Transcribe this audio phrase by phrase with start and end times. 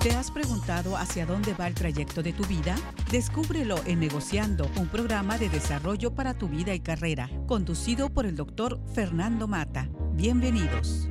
[0.00, 2.74] ¿Te has preguntado hacia dónde va el trayecto de tu vida?
[3.10, 8.34] Descúbrelo en Negociando, un programa de desarrollo para tu vida y carrera, conducido por el
[8.34, 9.90] doctor Fernando Mata.
[10.12, 11.06] Bienvenidos.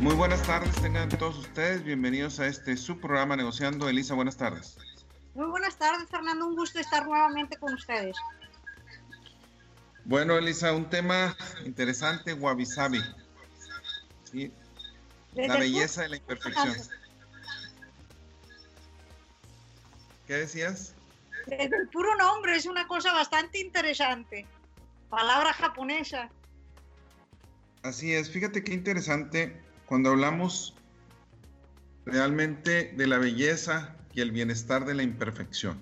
[0.00, 3.88] Muy buenas tardes, tengan todos ustedes bienvenidos a este su programa Negociando.
[3.88, 4.76] Elisa, buenas tardes.
[5.32, 6.46] Muy buenas tardes, Fernando.
[6.46, 8.18] Un gusto estar nuevamente con ustedes.
[10.04, 11.34] Bueno, Elisa, un tema
[11.64, 13.00] interesante, Wabi Sabi.
[15.34, 16.76] La belleza de la imperfección.
[20.26, 20.94] ¿Qué decías?
[21.46, 24.46] Desde el puro nombre es una cosa bastante interesante.
[25.10, 26.30] Palabra japonesa.
[27.82, 30.74] Así es, fíjate qué interesante cuando hablamos
[32.06, 35.80] realmente de la belleza y el bienestar de la imperfección,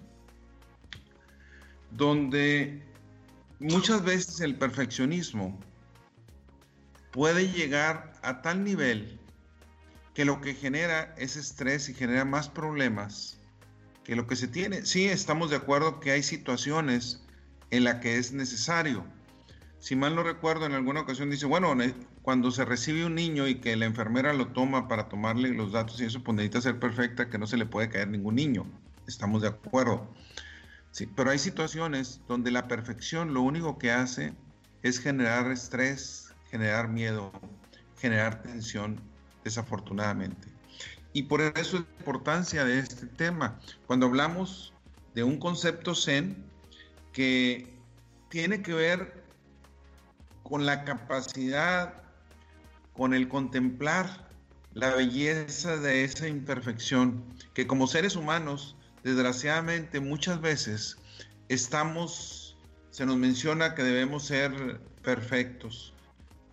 [1.91, 2.83] donde
[3.59, 5.59] muchas veces el perfeccionismo
[7.11, 9.19] puede llegar a tal nivel
[10.15, 13.38] que lo que genera es estrés y genera más problemas
[14.04, 14.85] que lo que se tiene.
[14.85, 17.23] Sí, estamos de acuerdo que hay situaciones
[17.71, 19.04] en las que es necesario.
[19.79, 21.74] Si mal no recuerdo, en alguna ocasión dice, bueno,
[22.23, 26.01] cuando se recibe un niño y que la enfermera lo toma para tomarle los datos
[26.01, 28.66] y eso, pues necesita ser perfecta, que no se le puede caer ningún niño.
[29.07, 30.12] Estamos de acuerdo.
[30.90, 34.34] Sí, pero hay situaciones donde la perfección lo único que hace
[34.82, 37.32] es generar estrés, generar miedo,
[38.01, 39.01] generar tensión,
[39.45, 40.48] desafortunadamente.
[41.12, 43.59] Y por eso la importancia de este tema.
[43.87, 44.73] Cuando hablamos
[45.15, 46.45] de un concepto zen
[47.12, 47.66] que
[48.28, 49.24] tiene que ver
[50.43, 51.95] con la capacidad,
[52.93, 54.28] con el contemplar
[54.73, 60.96] la belleza de esa imperfección, que como seres humanos, desgraciadamente muchas veces
[61.48, 62.56] estamos,
[62.90, 65.93] se nos menciona que debemos ser perfectos,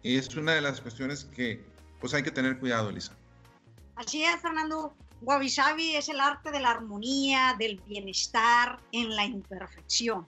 [0.04, 1.64] y es una de las cuestiones que
[2.00, 3.16] pues hay que tener cuidado, Elisa.
[3.96, 4.94] Así es, Fernando.
[5.22, 5.48] Wabi
[5.96, 10.28] es el arte de la armonía, del bienestar en la imperfección.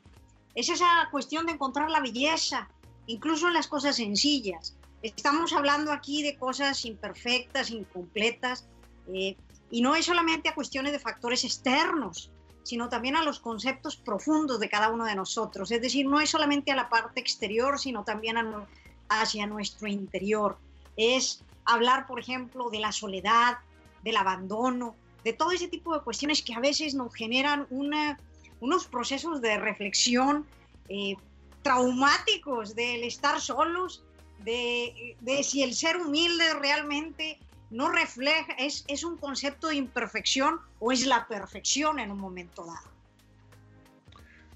[0.56, 2.68] Es esa cuestión de encontrar la belleza,
[3.06, 4.76] incluso en las cosas sencillas.
[5.04, 8.68] Estamos hablando aquí de cosas imperfectas, incompletas,
[9.14, 9.38] eh,
[9.70, 12.32] y no es solamente a cuestiones de factores externos,
[12.64, 15.72] sino también a los conceptos profundos de cada uno de nosotros.
[15.72, 18.68] Es decir, no es solamente a la parte exterior, sino también a,
[19.10, 20.58] hacia nuestro interior.
[20.96, 23.58] Es hablar, por ejemplo, de la soledad,
[24.04, 29.42] del abandono, de todo ese tipo de cuestiones que a veces nos generan unos procesos
[29.42, 30.46] de reflexión
[30.88, 31.16] eh,
[31.62, 34.04] traumáticos del estar solos,
[34.40, 37.38] de, si el ser humilde realmente
[37.70, 42.66] no refleja, es, es un concepto de imperfección o es la perfección en un momento
[42.66, 42.90] dado.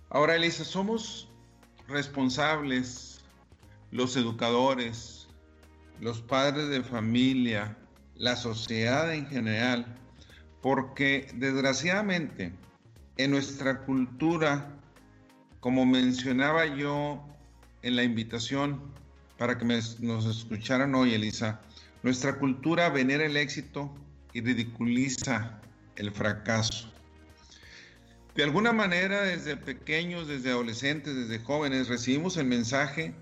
[0.10, 1.28] Ahora, Elisa, somos
[1.88, 3.13] responsables
[3.94, 5.28] los educadores,
[6.02, 7.78] los padres de familia,
[8.16, 9.86] la sociedad en general,
[10.64, 12.52] porque desgraciadamente
[13.18, 14.76] en nuestra cultura,
[15.60, 17.24] como mencionaba yo
[17.84, 18.82] en la invitación
[19.38, 21.62] para que nos escucharan hoy, Elisa,
[22.02, 23.94] nuestra cultura venera el éxito
[24.34, 25.62] y ridiculiza
[25.98, 26.92] el fracaso.
[28.34, 33.14] De alguna manera, desde pequeños, desde adolescentes, desde jóvenes, recibimos el mensaje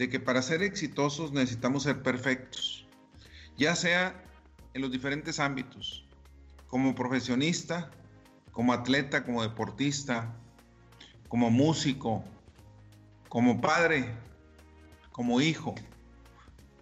[0.00, 2.86] de que para ser exitosos necesitamos ser perfectos,
[3.58, 4.24] ya sea
[4.72, 6.06] en los diferentes ámbitos,
[6.68, 7.90] como profesionista,
[8.50, 10.34] como atleta, como deportista,
[11.28, 12.24] como músico,
[13.28, 14.06] como padre,
[15.12, 15.74] como hijo.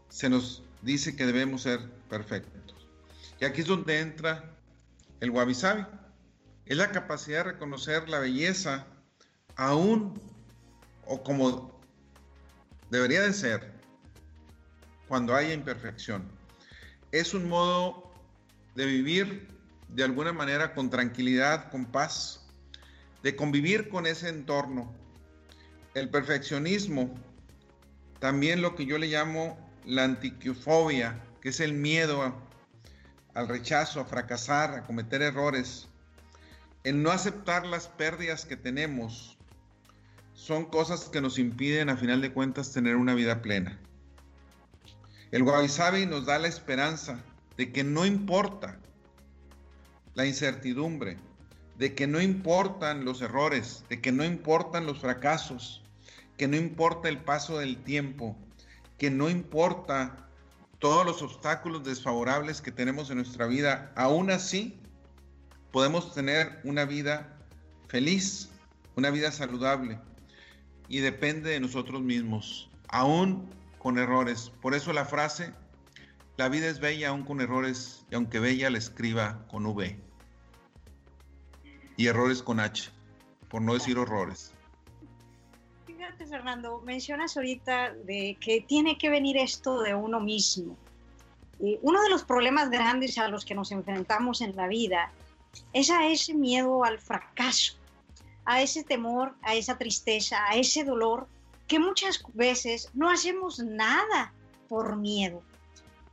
[0.08, 2.86] Se nos dice que debemos ser perfectos.
[3.40, 4.56] Y aquí es donde entra
[5.18, 5.84] el wabi sabi.
[6.66, 8.86] Es la capacidad de reconocer la belleza
[9.56, 10.20] aún
[11.04, 11.78] o como
[12.91, 13.72] debería de ser
[15.06, 16.31] cuando haya imperfección.
[17.12, 18.12] Es un modo
[18.75, 19.49] de vivir
[19.88, 22.47] de alguna manera con tranquilidad, con paz,
[23.22, 24.93] de convivir con ese entorno.
[25.94, 27.15] El perfeccionismo,
[28.21, 32.34] también lo que yo le llamo la antiquiofobia, que es el miedo
[33.34, 35.89] al rechazo, a fracasar, a cometer errores,
[36.84, 39.37] el no aceptar las pérdidas que tenemos,
[40.38, 43.76] son cosas que nos impiden a final de cuentas tener una vida plena.
[45.32, 47.18] El Wabi nos da la esperanza
[47.56, 48.78] de que no importa
[50.14, 51.18] la incertidumbre,
[51.76, 55.82] de que no importan los errores, de que no importan los fracasos,
[56.36, 58.36] que no importa el paso del tiempo,
[58.96, 60.28] que no importa
[60.78, 64.78] todos los obstáculos desfavorables que tenemos en nuestra vida, aún así
[65.72, 67.36] podemos tener una vida
[67.88, 68.50] feliz,
[68.94, 69.98] una vida saludable,
[70.88, 73.48] y depende de nosotros mismos, aún
[73.78, 74.50] con errores.
[74.60, 75.52] Por eso la frase,
[76.38, 79.98] La vida es bella aún con errores y aunque bella la escriba con V.
[81.96, 82.90] Y errores con H,
[83.48, 84.54] por no decir horrores.
[85.84, 90.76] Fíjate, Fernando, mencionas ahorita de que tiene que venir esto de uno mismo.
[91.58, 95.10] Y uno de los problemas grandes a los que nos enfrentamos en la vida
[95.72, 97.78] es a ese miedo al fracaso,
[98.48, 101.28] a ese temor, a esa tristeza, a ese dolor,
[101.66, 104.33] que muchas veces no hacemos nada
[104.68, 105.42] por miedo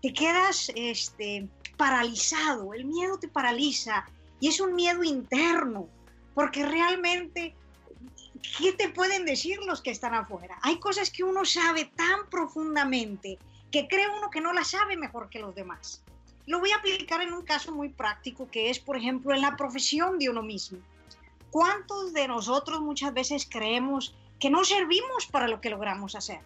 [0.06, 1.48] te quedas este,
[1.78, 4.06] paralizado, el miedo te paraliza
[4.40, 5.90] y es un miedo interno,
[6.36, 7.56] porque realmente,
[8.60, 10.60] ¿qué te pueden decir los que están afuera?
[10.62, 13.40] Hay cosas que uno sabe tan profundamente
[13.72, 16.04] que cree uno que no las sabe mejor que los demás.
[16.46, 19.58] Lo voy a aplicar en un caso muy práctico que es, por ejemplo, en la
[19.58, 20.78] profesión de uno mismo.
[21.56, 26.42] ¿Cuántos de nosotros muchas veces creemos que no servimos para lo que logramos hacer?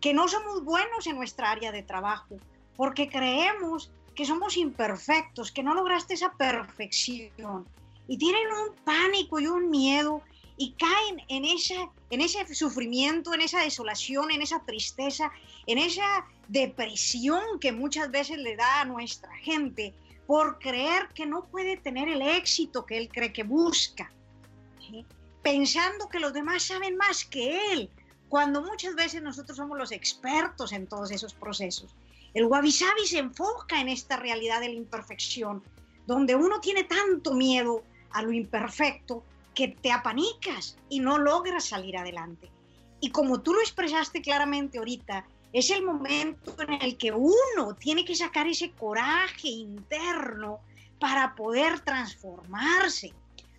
[0.00, 2.38] Que no somos buenos en nuestra área de trabajo,
[2.74, 7.68] porque creemos que somos imperfectos, que no lograste esa perfección.
[8.08, 10.22] Y tienen un pánico y un miedo
[10.56, 15.30] y caen en, esa, en ese sufrimiento, en esa desolación, en esa tristeza,
[15.66, 19.92] en esa depresión que muchas veces le da a nuestra gente
[20.26, 24.10] por creer que no puede tener el éxito que él cree que busca,
[25.42, 27.90] pensando que los demás saben más que él,
[28.28, 31.94] cuando muchas veces nosotros somos los expertos en todos esos procesos.
[32.34, 35.62] El wabi sabi se enfoca en esta realidad de la imperfección,
[36.06, 39.22] donde uno tiene tanto miedo a lo imperfecto
[39.54, 42.50] que te apanicas y no logras salir adelante.
[43.00, 48.04] Y como tú lo expresaste claramente ahorita, es el momento en el que uno tiene
[48.04, 50.60] que sacar ese coraje interno
[50.98, 53.14] para poder transformarse.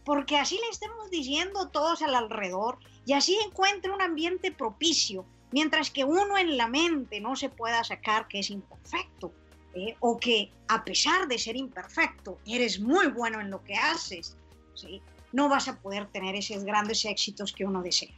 [0.07, 5.91] Porque así le estemos diciendo todos al alrededor y así encuentre un ambiente propicio Mientras
[5.91, 9.31] que uno en la mente no se pueda sacar que es imperfecto,
[9.73, 9.95] ¿eh?
[10.01, 14.35] o que a pesar de ser imperfecto, eres muy bueno en lo que haces,
[14.73, 15.01] ¿sí?
[15.31, 18.13] no vas a poder tener esos grandes éxitos que uno desea.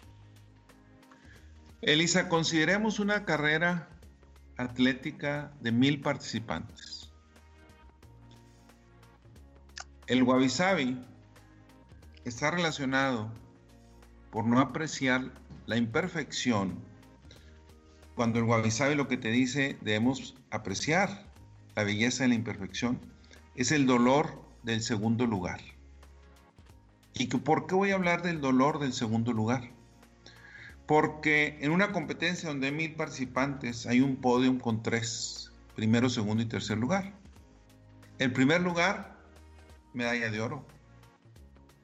[1.82, 3.90] Elisa, consideremos una carrera
[4.58, 7.12] atlética de mil participantes.
[10.08, 10.50] El wabi
[12.30, 13.32] está relacionado
[14.32, 15.32] por no apreciar
[15.66, 16.78] la imperfección
[18.20, 21.26] cuando el Wabi Sabi lo que te dice, debemos apreciar
[21.76, 23.00] la belleza de la imperfección,
[23.56, 25.62] es el dolor del segundo lugar.
[27.14, 29.72] ¿Y por qué voy a hablar del dolor del segundo lugar?
[30.86, 36.44] Porque en una competencia donde hay mil participantes hay un podium con tres, primero, segundo
[36.44, 37.14] y tercer lugar.
[38.18, 39.16] El primer lugar,
[39.94, 40.66] medalla de oro.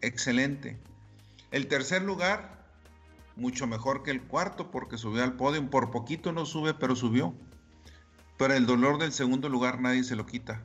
[0.06, 0.78] Excelente.
[1.50, 2.64] El tercer lugar,
[3.36, 5.68] mucho mejor que el cuarto porque subió al podio.
[5.72, 7.34] Por poquito no sube, pero subió.
[8.38, 10.62] Pero el dolor del segundo lugar nadie se lo quita.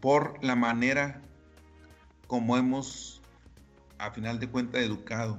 [0.00, 1.22] Por la manera
[2.26, 3.20] como hemos,
[3.98, 5.38] a final de cuentas, educado,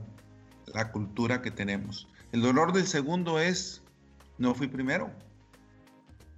[0.67, 2.07] la cultura que tenemos.
[2.31, 3.81] El dolor del segundo es,
[4.37, 5.11] no fui primero.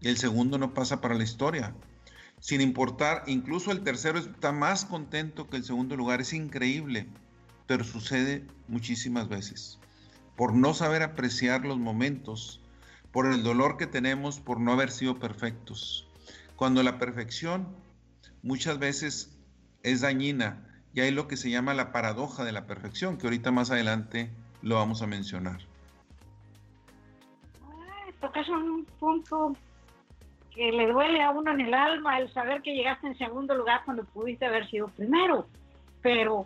[0.02, 1.76] Y el segundo no pasa para la historia.
[2.44, 6.20] Sin importar, incluso el tercero está más contento que el segundo lugar.
[6.20, 7.08] Es increíble
[7.68, 9.80] pero sucede muchísimas veces.
[10.36, 12.62] Por no saber apreciar los momentos,
[13.12, 16.08] por el dolor que tenemos por no haber sido perfectos.
[16.56, 17.68] Cuando la perfección
[18.42, 19.38] muchas veces
[19.84, 23.52] es dañina y hay lo que se llama la paradoja de la perfección, que ahorita
[23.52, 24.32] más adelante
[24.62, 25.60] lo vamos a mencionar.
[28.20, 29.56] tocas un punto
[30.56, 33.82] que le duele a uno en el alma el saber que llegaste en segundo lugar
[33.86, 35.48] cuando pudiste haber sido primero,
[36.02, 36.46] pero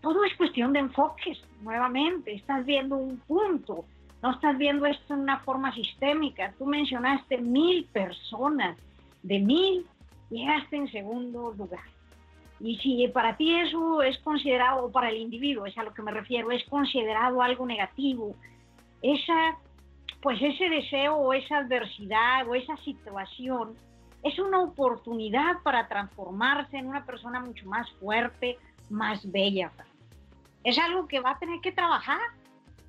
[0.00, 3.84] todo es cuestión de enfoques, nuevamente, estás viendo un punto,
[4.22, 6.52] no estás viendo esto en una forma sistémica.
[6.58, 8.76] Tú mencionaste mil personas,
[9.22, 9.86] de mil
[10.30, 11.84] llegaste en segundo lugar.
[12.60, 16.02] Y si para ti eso es considerado, o para el individuo, es a lo que
[16.02, 18.34] me refiero, es considerado algo negativo,
[19.00, 19.56] esa,
[20.22, 23.76] pues ese deseo o esa adversidad o esa situación
[24.22, 28.58] es una oportunidad para transformarse en una persona mucho más fuerte,
[28.90, 29.70] más bella
[30.64, 32.20] es algo que va a tener que trabajar.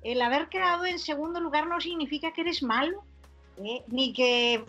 [0.02, 3.02] El haber quedado en segundo lugar no significa que eres malo,
[3.58, 3.82] ¿eh?
[3.88, 4.64] ni que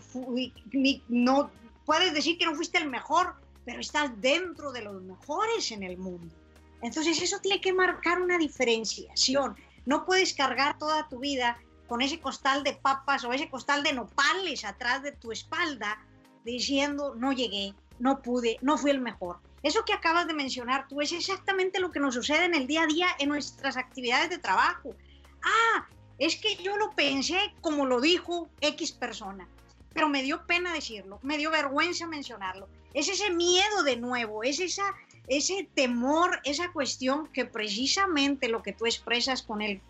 [1.08, 1.50] no
[1.84, 5.96] puedes decir que no fuiste el mejor, pero estás dentro de los mejores en el
[5.96, 6.34] mundo.
[6.82, 9.56] Entonces eso tiene que marcar una diferenciación.
[9.86, 11.58] No puedes cargar toda tu vida
[11.92, 16.02] con ese costal de papas o ese costal de nopales atrás de tu espalda
[16.42, 19.40] diciendo no llegué, no pude, no fui el mejor.
[19.62, 22.84] Eso que acabas de mencionar tú es exactamente lo que nos sucede en el día
[22.84, 24.96] a día en nuestras actividades de trabajo.
[25.42, 29.46] Ah, es que yo lo pensé como lo dijo X persona.
[29.92, 32.70] pero me dio pena decirlo, me dio vergüenza mencionarlo.
[32.94, 34.94] Es ese miedo de nuevo, es esa,
[35.28, 39.82] ese temor, esa cuestión que precisamente lo que tú expresas con el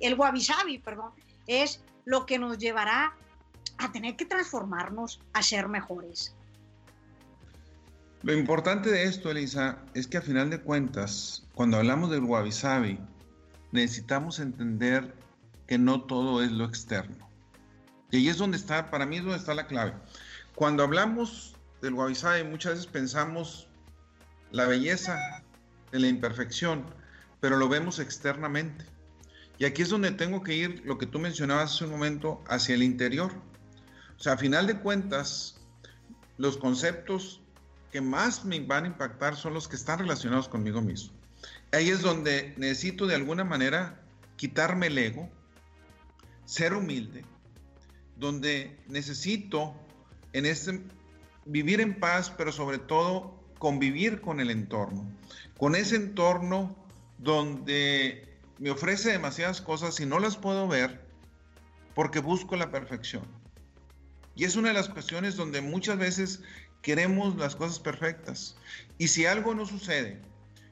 [0.00, 1.12] el guavisabi, perdón,
[1.46, 3.14] es lo que nos llevará
[3.78, 6.34] a tener que transformarnos a ser mejores.
[8.22, 12.98] Lo importante de esto, Elisa, es que a final de cuentas, cuando hablamos del wabi
[13.70, 15.14] necesitamos entender
[15.66, 17.28] que no todo es lo externo.
[18.10, 19.94] Y ahí es donde está, para mí es donde está la clave.
[20.54, 22.14] Cuando hablamos del wabi
[22.50, 23.68] muchas veces pensamos
[24.50, 25.44] la belleza
[25.92, 26.84] de la imperfección,
[27.40, 28.84] pero lo vemos externamente.
[29.58, 32.74] Y aquí es donde tengo que ir, lo que tú mencionabas hace un momento, hacia
[32.74, 33.32] el interior.
[34.16, 35.60] O sea, a final de cuentas,
[36.36, 37.40] los conceptos
[37.90, 41.12] que más me van a impactar son los que están relacionados conmigo mismo.
[41.72, 44.00] Ahí es donde necesito de alguna manera
[44.36, 45.28] quitarme el ego,
[46.44, 47.24] ser humilde,
[48.16, 49.74] donde necesito
[50.32, 50.80] en este
[51.44, 55.10] vivir en paz, pero sobre todo convivir con el entorno,
[55.56, 56.76] con ese entorno
[57.18, 58.27] donde
[58.58, 61.00] me ofrece demasiadas cosas y no las puedo ver
[61.94, 63.24] porque busco la perfección.
[64.34, 66.42] Y es una de las cuestiones donde muchas veces
[66.82, 68.56] queremos las cosas perfectas.
[68.98, 70.20] Y si algo no sucede,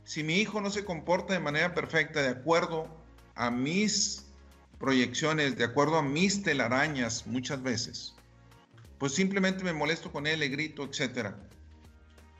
[0.04, 2.88] si mi hijo no se comporta de manera perfecta, de acuerdo
[3.34, 4.26] a mis
[4.78, 8.14] proyecciones, de acuerdo a mis telarañas muchas veces,
[8.98, 11.34] pues simplemente me molesto con él, le grito, etc.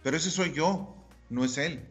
[0.02, 0.96] Pero ese soy yo,
[1.28, 1.84] no es él.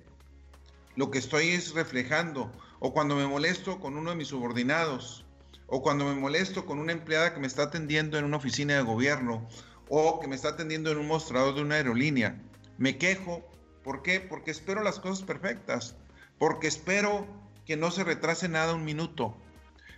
[0.95, 2.51] Lo que estoy es reflejando.
[2.85, 5.25] O cuando me molesto con uno de mis subordinados,
[5.65, 8.83] o cuando me molesto con una empleada que me está atendiendo en una oficina de
[8.83, 9.49] gobierno,
[9.89, 12.39] o que me está atendiendo en un mostrador de una aerolínea.
[12.77, 13.43] Me quejo,
[13.83, 14.19] ¿por qué?
[14.21, 15.95] Porque espero las cosas perfectas,
[16.37, 17.25] porque espero
[17.65, 19.35] que no se retrase nada un minuto.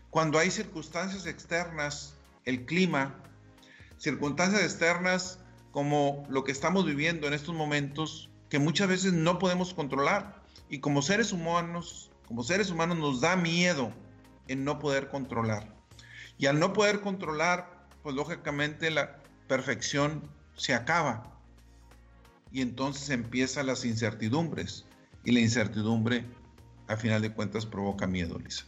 [0.10, 2.15] Cuando hay circunstancias externas,
[2.46, 3.15] el clima,
[3.98, 5.39] circunstancias externas
[5.72, 10.41] como lo que estamos viviendo en estos momentos, que muchas veces no podemos controlar.
[10.70, 13.91] Y como seres humanos, como seres humanos nos da miedo
[14.48, 15.75] en no poder controlar.
[16.38, 19.17] Y al no poder controlar, pues lógicamente la,
[19.48, 21.24] perfección se acaba
[22.51, 24.86] y entonces empiezan las incertidumbres
[25.24, 26.25] y la incertidumbre
[26.88, 28.65] a final de cuentas provoca miedo, Lisa.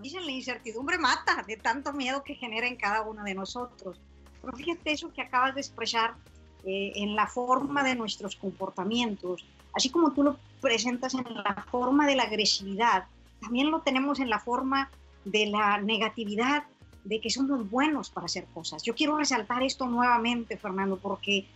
[0.00, 4.00] Dicen, la incertidumbre mata de tanto miedo que genera en cada uno de nosotros.
[4.40, 6.16] Pero fíjate eso que acabas de expresar
[6.64, 12.06] eh, en la forma de nuestros comportamientos, así como tú lo presentas en la forma
[12.06, 13.04] de la agresividad,
[13.40, 14.90] también lo tenemos en la forma
[15.24, 16.64] de la negatividad
[17.04, 18.82] de que somos buenos para hacer cosas.
[18.82, 21.46] Yo quiero resaltar esto nuevamente, Fernando, porque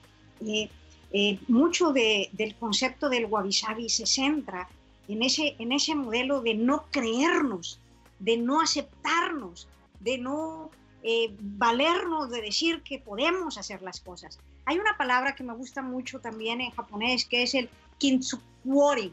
[0.45, 0.69] eh,
[1.13, 4.69] eh, mucho del concepto del wabi se centra
[5.09, 7.79] en ese, en ese modelo de no creernos,
[8.19, 9.69] de no aceptarnos,
[10.01, 10.71] de no
[11.03, 14.41] eh, valernos de decir que podemos hacer las cosas.
[14.65, 19.13] Hay una palabra que me gusta mucho también en japonés que es el kintsukuori.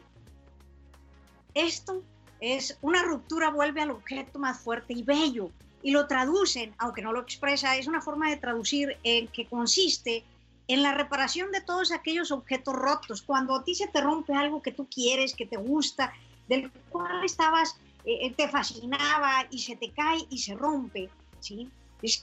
[1.54, 2.02] Esto
[2.40, 5.50] es una ruptura vuelve al objeto más fuerte y bello
[5.82, 10.24] y lo traducen, aunque no lo expresa, es una forma de traducir en que consiste
[10.66, 13.22] en la reparación de todos aquellos objetos rotos.
[13.22, 16.12] Cuando a ti se te rompe algo que tú quieres, que te gusta,
[16.48, 21.10] del cual estabas, eh, eh, te fascinaba y se te cae y se rompe,
[21.40, 21.70] ¿sí?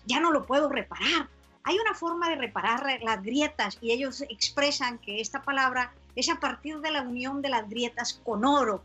[0.06, 1.28] ya no lo puedo reparar.
[1.64, 6.40] Hay una forma de reparar las grietas y ellos expresan que esta palabra es a
[6.40, 8.84] partir de la unión de las grietas con oro,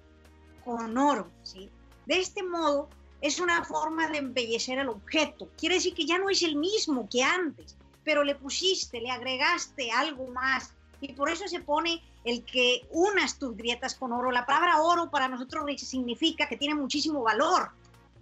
[0.65, 1.71] con oro, ¿sí?
[2.07, 2.89] De este modo,
[3.21, 5.49] es una forma de embellecer el objeto.
[5.59, 9.91] Quiere decir que ya no es el mismo que antes, pero le pusiste, le agregaste
[9.91, 10.73] algo más.
[11.01, 14.31] Y por eso se pone el que unas tus grietas con oro.
[14.31, 17.71] La palabra oro para nosotros significa que tiene muchísimo valor,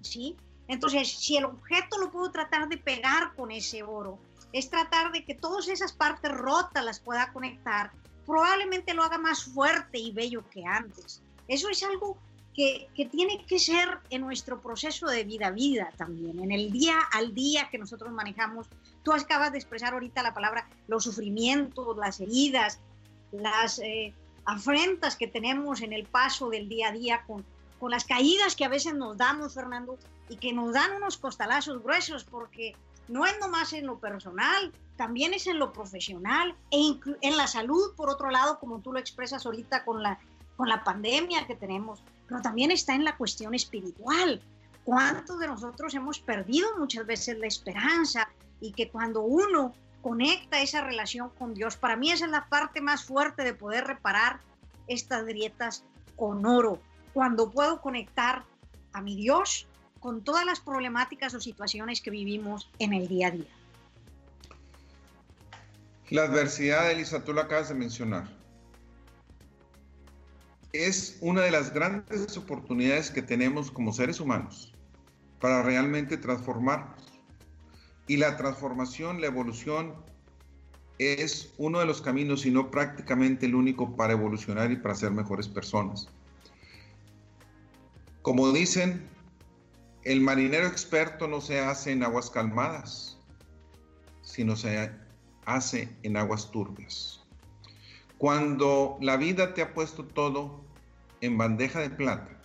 [0.01, 0.37] ¿sí?
[0.69, 4.19] Entonces, si el objeto lo puedo tratar de pegar con ese oro,
[4.55, 7.91] es tratar de que todas esas partes rotas las pueda conectar,
[8.25, 11.21] probablemente lo haga más fuerte y bello que antes.
[11.49, 12.17] Eso es algo
[12.55, 16.97] que, tiene que ser en nuestro proceso de vida a vida también, en el día
[17.13, 18.69] al día que nosotros manejamos.
[19.03, 22.79] Tú acabas de expresar ahorita la palabra los sufrimientos, las heridas,
[23.33, 27.45] las eh, afrentas que tenemos en el paso del día a día con,
[27.81, 31.83] con las caídas que a veces nos damos, Fernando, y que nos dan unos costalazos
[31.83, 32.77] gruesos porque
[33.09, 37.95] no es nomás en lo personal, también es en lo profesional e en la salud,
[37.97, 40.19] por otro lado, como tú lo expresas ahorita con la,
[40.57, 44.41] con la pandemia que tenemos pero también está en la cuestión espiritual.
[44.85, 48.29] ¿Cuántos de nosotros hemos perdido muchas veces la esperanza
[48.61, 52.81] y que cuando uno conecta esa relación con Dios, para mí esa es la parte
[52.81, 54.41] más fuerte de poder reparar
[54.87, 55.85] estas grietas
[56.17, 56.79] con oro,
[57.15, 58.45] cuando puedo conectar
[58.93, 59.67] a mi Dios
[60.05, 63.47] con todas las problemáticas o situaciones que vivimos en el día a día.
[66.11, 68.29] La adversidad, Elisa, tú lo acabas de mencionar.
[70.75, 74.75] Es una de las grandes oportunidades que tenemos como seres humanos
[75.41, 77.03] para realmente transformarnos.
[78.07, 79.95] Y la transformación, la evolución,
[80.99, 85.13] es uno de los caminos, y no prácticamente el único para evolucionar y para ser
[85.13, 86.11] mejores personas.
[88.21, 89.14] Como dicen,
[90.05, 93.17] el marinero experto no se hace en aguas calmadas,
[94.23, 94.93] sino se
[95.47, 97.23] hace en aguas turbias.
[98.19, 100.61] Cuando la vida te ha puesto todo
[101.23, 102.39] en bandeja de plata,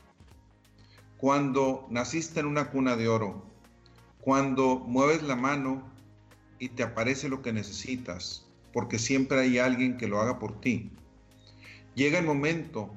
[1.17, 3.45] cuando naciste en una cuna de oro,
[4.21, 5.83] cuando mueves la mano
[6.59, 10.91] y te aparece lo que necesitas, porque siempre hay alguien que lo haga por ti.
[11.95, 12.89] Llega el momento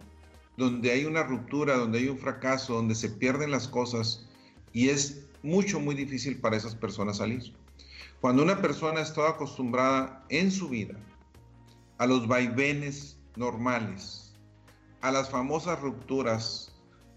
[0.56, 4.28] donde hay una ruptura, donde hay un fracaso, donde se pierden las cosas
[4.72, 7.52] y es mucho, muy difícil para esas personas salir.
[8.20, 10.94] Cuando una persona está acostumbrada en su vida
[11.98, 14.34] a los vaivenes normales,
[15.00, 16.72] a las famosas rupturas,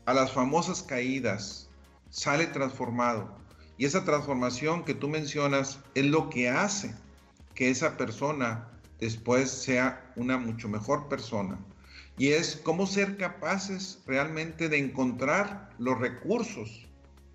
[0.05, 1.69] a las famosas caídas,
[2.09, 3.37] sale transformado.
[3.77, 6.95] Y esa transformación que tú mencionas es lo que hace
[7.53, 8.69] que esa persona
[8.99, 11.59] después sea una mucho mejor persona.
[12.17, 16.84] Y es cómo ser capaces realmente de encontrar los recursos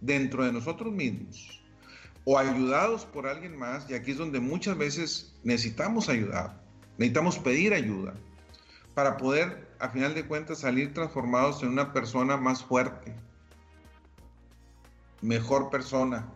[0.01, 1.61] dentro de nosotros mismos
[2.25, 6.61] o ayudados por alguien más, y aquí es donde muchas veces necesitamos ayudar,
[6.99, 8.15] necesitamos pedir ayuda
[8.95, 13.15] para poder, a final de cuentas, salir transformados en una persona más fuerte,
[15.23, 16.29] mejor persona.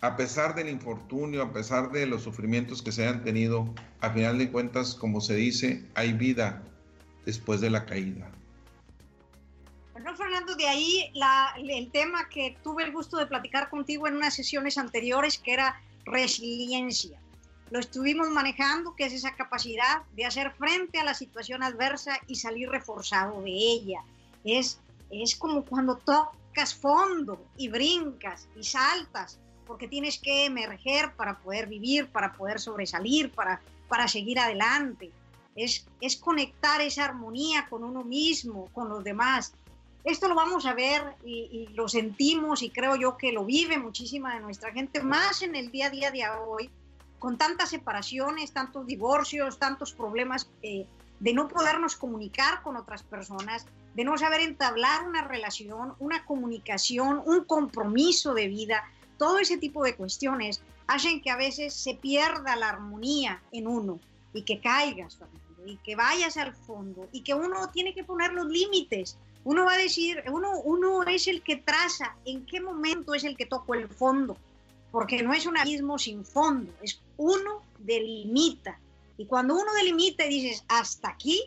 [0.00, 4.38] A pesar del infortunio, a pesar de los sufrimientos que se hayan tenido, a final
[4.38, 6.62] de cuentas, como se dice, hay vida
[7.24, 8.30] después de la caída.
[10.02, 11.12] Bueno, Fernando, de ahí
[11.68, 15.80] el tema que tuve el gusto de platicar contigo en unas sesiones anteriores, que era
[16.04, 17.20] resiliencia.
[17.70, 22.34] Lo estuvimos manejando, que es esa capacidad de hacer frente a la situación adversa y
[22.34, 24.02] salir reforzado de ella.
[24.42, 29.38] Es, es como cuando tocas fondo y brincas y saltas,
[29.68, 35.12] porque tienes que emerger para poder vivir, para poder sobresalir, para, para seguir adelante.
[35.54, 39.54] Es, es conectar esa armonía con uno mismo, con los demás,
[40.04, 44.34] esto lo vamos a ver y, lo sentimos y creo yo que lo vive muchísima
[44.34, 46.70] de nuestra gente, más en el día a día de hoy,
[47.18, 50.86] con tantas separaciones, tantos divorcios, tantos problemas eh,
[51.20, 57.22] de no podernos comunicar con otras personas, de no saber entablar una relación, una comunicación,
[57.24, 58.82] un compromiso de vida,
[59.18, 64.00] todo ese tipo de cuestiones hacen que a veces se pierda la armonía en uno
[64.34, 65.18] y que caigas,
[65.64, 69.74] y que vayas al fondo y que uno tiene que poner los límites uno va
[69.74, 73.74] a decir, uno, uno es el que traza en qué momento es el que tocó
[73.74, 74.36] el fondo,
[74.90, 78.78] porque no es un abismo sin fondo, es uno delimita.
[79.16, 81.42] Y cuando uno delimita y dices, hasta aquí,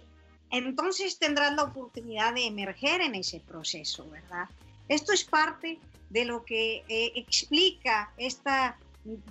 [0.51, 4.49] entonces tendrás la oportunidad de emerger en ese proceso, ¿verdad?
[4.87, 5.79] Esto es parte
[6.09, 8.77] de lo que eh, explica esta,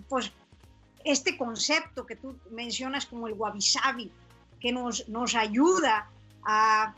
[0.08, 0.32] pues,
[1.04, 4.10] este concepto que tú mencionas como el wabi sabi,
[4.60, 6.10] que nos, nos ayuda
[6.42, 6.94] a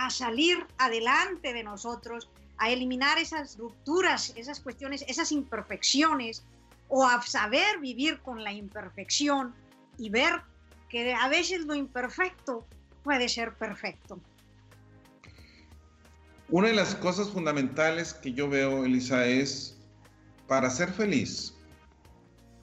[0.00, 6.42] a salir adelante de nosotros, a eliminar esas rupturas, esas cuestiones, esas imperfecciones,
[6.88, 9.54] o a saber vivir con la imperfección
[9.98, 10.42] y ver
[10.88, 12.66] que a veces lo imperfecto
[13.04, 14.18] puede ser perfecto.
[16.48, 19.78] Una de las cosas fundamentales que yo veo, Elisa, es
[20.48, 21.54] para ser feliz,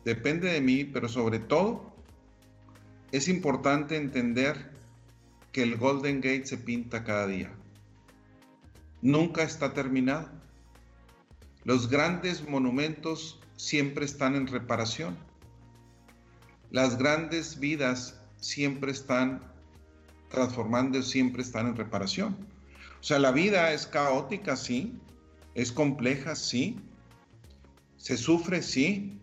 [0.04, 1.94] depende de mí, pero sobre todo
[3.12, 4.77] es importante entender
[5.58, 7.52] que el Golden Gate se pinta cada día.
[9.02, 10.30] Nunca está terminado.
[11.64, 15.18] Los grandes monumentos siempre están en reparación.
[16.70, 19.42] Las grandes vidas siempre están
[20.30, 22.38] transformando, siempre están en reparación.
[23.00, 24.94] O sea, la vida es caótica, sí,
[25.56, 26.80] es compleja, sí,
[27.96, 29.20] se sufre, sí,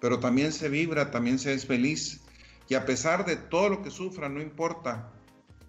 [0.00, 2.20] pero también se vibra, también se es feliz.
[2.68, 5.10] Y a pesar de todo lo que sufra, no importa,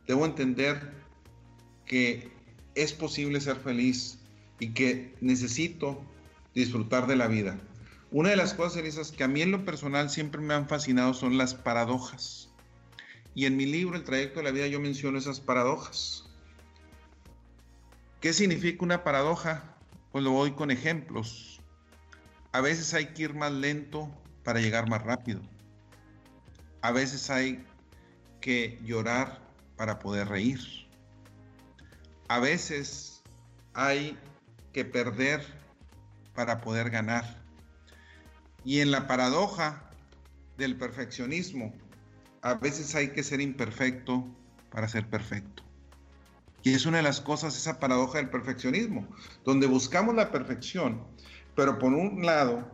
[0.08, 0.94] debo entender
[1.86, 2.32] que
[2.76, 4.20] es posible ser feliz
[4.60, 6.02] y que necesito
[6.54, 7.60] disfrutar de la vida.
[8.12, 11.14] Una de las cosas, Elisa, que a mí en lo personal siempre me han fascinado
[11.14, 12.50] son las paradojas.
[13.34, 16.30] Y en mi libro, El trayecto de la vida, yo menciono esas paradojas.
[18.22, 19.76] ¿Qué significa una paradoja?
[20.12, 21.60] Pues lo voy con ejemplos.
[22.54, 24.10] A veces hay que ir más lento
[24.44, 25.42] para llegar más rápido.
[26.82, 27.66] A veces hay
[28.40, 29.45] que llorar
[29.78, 30.60] para poder reír.
[32.28, 33.22] A veces
[33.74, 34.18] hay
[34.74, 35.46] que perder
[36.34, 37.44] para poder ganar.
[38.64, 39.90] Y en la paradoja
[40.58, 41.74] del perfeccionismo,
[42.42, 44.26] a veces hay que ser imperfecto
[44.72, 45.64] para ser perfecto.
[46.64, 49.08] Y es una de las cosas, esa paradoja del perfeccionismo,
[49.44, 51.04] donde buscamos la perfección,
[51.56, 52.68] pero por un lado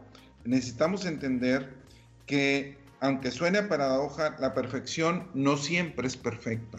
[0.46, 1.78] necesitamos entender
[2.26, 6.78] que, aunque suene paradoja, la perfección no siempre es perfecta.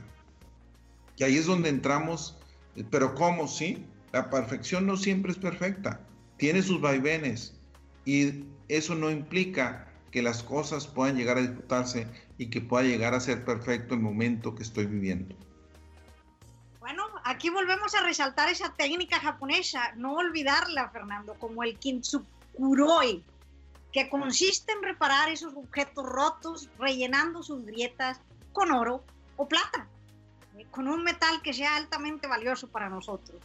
[1.22, 2.36] Ahí es donde entramos,
[2.90, 3.48] pero ¿cómo?
[3.48, 6.00] Sí, la perfección no siempre es perfecta,
[6.36, 7.54] tiene sus vaivenes
[8.04, 12.06] y eso no implica que las cosas puedan llegar a disfrutarse
[12.38, 15.34] y que pueda llegar a ser perfecto el momento que estoy viviendo.
[16.80, 23.24] Bueno, aquí volvemos a resaltar esa técnica japonesa, no olvidarla, Fernando, como el kintsukuroi,
[23.92, 28.20] que consiste en reparar esos objetos rotos rellenando sus grietas
[28.52, 29.04] con oro
[29.36, 29.86] o plata,
[30.70, 33.40] con un metal que sea altamente valioso para nosotros.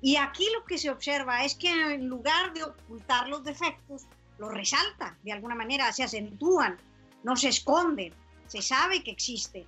[0.00, 4.06] Y aquí lo que se observa es que en lugar de ocultar los defectos,
[4.38, 6.78] los resalta de alguna manera, se acentúan,
[7.22, 8.12] no se esconden,
[8.46, 9.60] se sabe que existe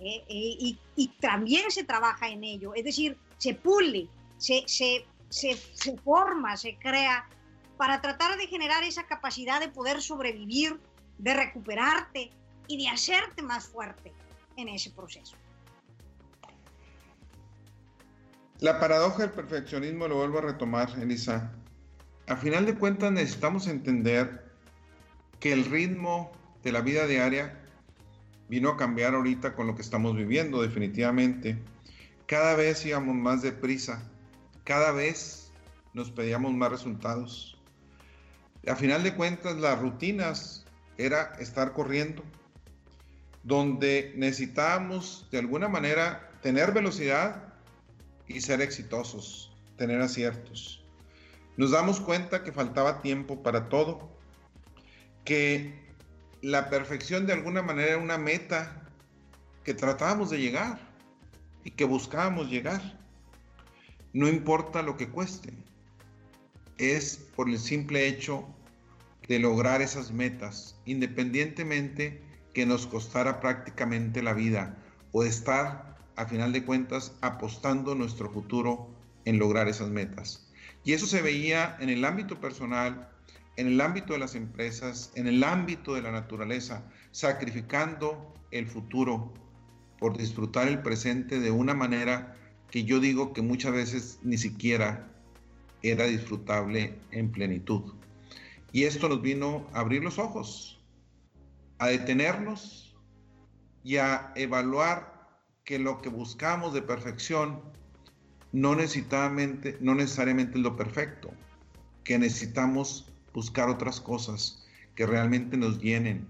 [0.00, 5.56] eh, eh, y, también se trabaja en ello, es decir, se pule, se, se, se,
[5.56, 7.28] se forma, se crea
[7.76, 10.78] para tratar de generar esa capacidad de poder sobrevivir,
[11.18, 12.30] de recuperarte
[12.68, 14.12] y de hacerte más fuerte
[14.56, 15.36] en ese proceso.
[18.60, 21.52] La paradoja del perfeccionismo lo vuelvo a retomar, Elisa,
[22.26, 24.50] a final de cuentas necesitamos entender
[25.38, 26.32] que el ritmo
[26.64, 27.56] de la vida diaria
[28.48, 31.56] vino a cambiar ahorita con lo que estamos viviendo definitivamente.
[32.26, 34.02] Cada vez íbamos más deprisa,
[34.64, 35.52] cada vez
[35.94, 37.56] nos pedíamos más resultados.
[38.66, 40.66] A final de cuentas las rutinas
[40.96, 42.24] era estar corriendo,
[43.44, 47.47] donde necesitábamos de alguna manera tener velocidad
[48.28, 50.84] y ser exitosos, tener aciertos.
[51.56, 54.08] Nos damos cuenta que faltaba tiempo para todo,
[55.24, 55.74] que
[56.42, 58.88] la perfección de alguna manera era una meta
[59.64, 60.78] que tratábamos de llegar
[61.64, 62.98] y que buscábamos llegar.
[64.12, 65.52] No importa lo que cueste,
[66.78, 68.46] es por el simple hecho
[69.26, 72.22] de lograr esas metas, independientemente
[72.54, 74.78] que nos costara prácticamente la vida
[75.12, 75.87] o estar,
[76.18, 78.90] a final de cuentas, apostando nuestro futuro
[79.24, 80.50] en lograr esas metas.
[80.82, 83.08] Y eso se veía en el ámbito personal,
[83.56, 89.32] en el ámbito de las empresas, en el ámbito de la naturaleza, sacrificando el futuro
[90.00, 92.36] por disfrutar el presente de una manera
[92.70, 95.08] que yo digo que muchas veces ni siquiera
[95.82, 97.94] era disfrutable en plenitud.
[98.72, 100.80] Y esto nos vino a abrir los ojos,
[101.78, 102.96] a detenernos
[103.84, 105.17] y a evaluar
[105.68, 107.60] que lo que buscamos de perfección
[108.52, 111.30] no necesariamente, no necesariamente es lo perfecto,
[112.04, 116.26] que necesitamos buscar otras cosas que realmente nos llenen,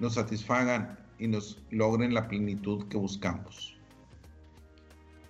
[0.00, 3.74] nos satisfagan y nos logren la plenitud que buscamos.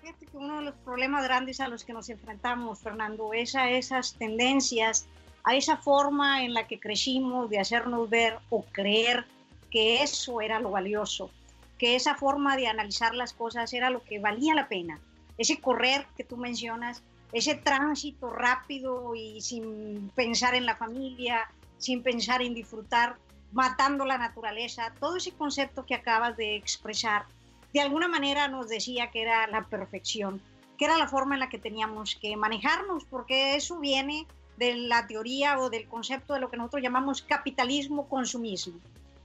[0.02, 3.70] Fíjate que uno de los problemas grandes a los que nos enfrentamos, Fernando, es a
[3.70, 5.06] esas tendencias,
[5.44, 9.24] a esa forma en la que crecimos de hacernos ver o creer
[9.70, 11.30] que eso era lo valioso,
[11.78, 15.00] que esa forma de analizar las cosas era lo que valía la pena.
[15.38, 22.02] Ese correr que tú mencionas, ese tránsito rápido y sin pensar en la familia, sin
[22.02, 23.16] pensar en disfrutar,
[23.52, 27.26] matando la naturaleza, todo ese concepto que acabas de expresar,
[27.72, 30.40] de alguna manera nos decía que era la perfección,
[30.78, 35.06] que era la forma en la que teníamos que manejarnos, porque eso viene de la
[35.06, 38.78] teoría o del concepto de lo que nosotros llamamos capitalismo-consumismo,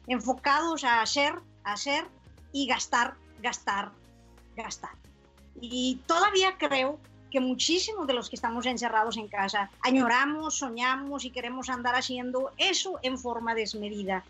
[0.07, 2.05] enfocados a hacer, hacer
[2.51, 3.91] y gastar, gastar,
[4.55, 4.91] gastar.
[5.61, 6.99] Y todavía creo
[7.31, 12.51] que muchísimos de los que estamos encerrados en casa añoramos, soñamos y queremos andar haciendo
[12.57, 14.23] eso en forma desmedida.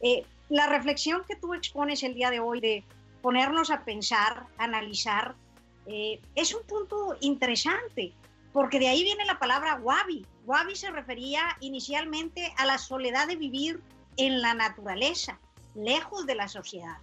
[0.00, 2.84] Eh, la reflexión que tú expones el día de hoy de
[3.20, 5.34] ponernos a pensar, analizar,
[5.86, 8.12] eh, es un punto interesante,
[8.52, 10.24] porque de ahí viene la palabra wabi.
[10.44, 13.82] Wabi se refería inicialmente a la soledad de vivir
[14.16, 15.38] en la naturaleza,
[15.74, 16.98] lejos de la sociedad.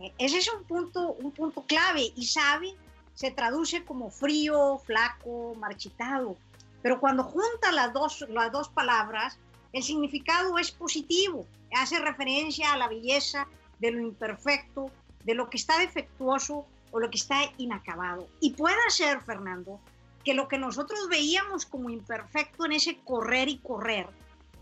[0.00, 2.74] Eh, ese es un punto, un punto clave y sabe
[3.16, 6.36] se traduce como frío, flaco, marchitado.
[6.82, 9.38] Pero cuando junta las dos, las dos palabras,
[9.72, 14.90] el significado es positivo, hace referencia a la belleza de lo imperfecto,
[15.24, 18.28] de lo que está defectuoso o lo que está inacabado.
[18.40, 19.80] Y puede ser, Fernando,
[20.22, 24.08] que lo que nosotros veíamos como imperfecto en ese correr y correr,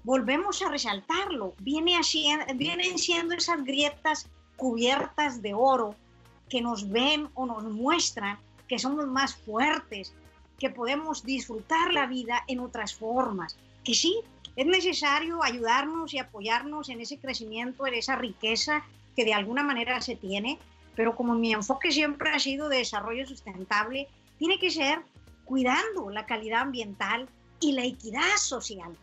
[0.05, 1.55] volvemos a resaltarlo.
[1.59, 1.99] Viene
[2.55, 4.31] vienen siendo esas grietas
[4.65, 5.95] cubiertas de oro
[6.49, 10.15] que nos ven o nos muestran que somos más fuertes,
[10.59, 14.23] que podemos disfrutar la vida en otras formas, que sí,
[14.57, 18.83] es necesario ayudarnos y apoyarnos en ese crecimiento, en esa riqueza
[19.15, 20.59] que de alguna manera se tiene,
[20.97, 25.03] pero como mi enfoque siempre ha sido de desarrollo sustentable, tiene que ser
[25.45, 27.29] cuidando la calidad ambiental
[27.61, 28.97] y la equidad social.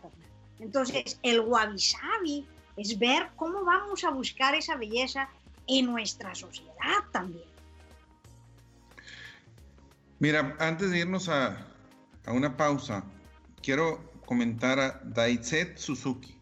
[0.60, 2.48] Entonces, el wabi
[2.78, 5.30] es ver cómo vamos a buscar esa belleza
[5.72, 7.46] en nuestra sociedad también.
[10.20, 11.66] Mira, antes de irnos a,
[12.26, 13.04] a una pausa,
[13.64, 16.38] quiero comentar a Daitset Suzuki.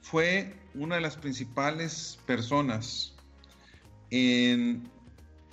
[0.00, 3.14] Fue una de las principales personas
[4.10, 4.90] en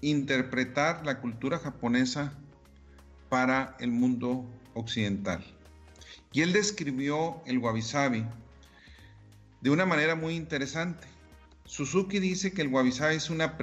[0.02, 2.34] interpretar la cultura japonesa
[3.30, 5.44] para el mundo occidental.
[6.32, 8.26] Y él describió el wabi-sabi
[9.62, 11.15] de una manera muy interesante.
[11.66, 13.58] Suzuki dice que el wabi-sabi es una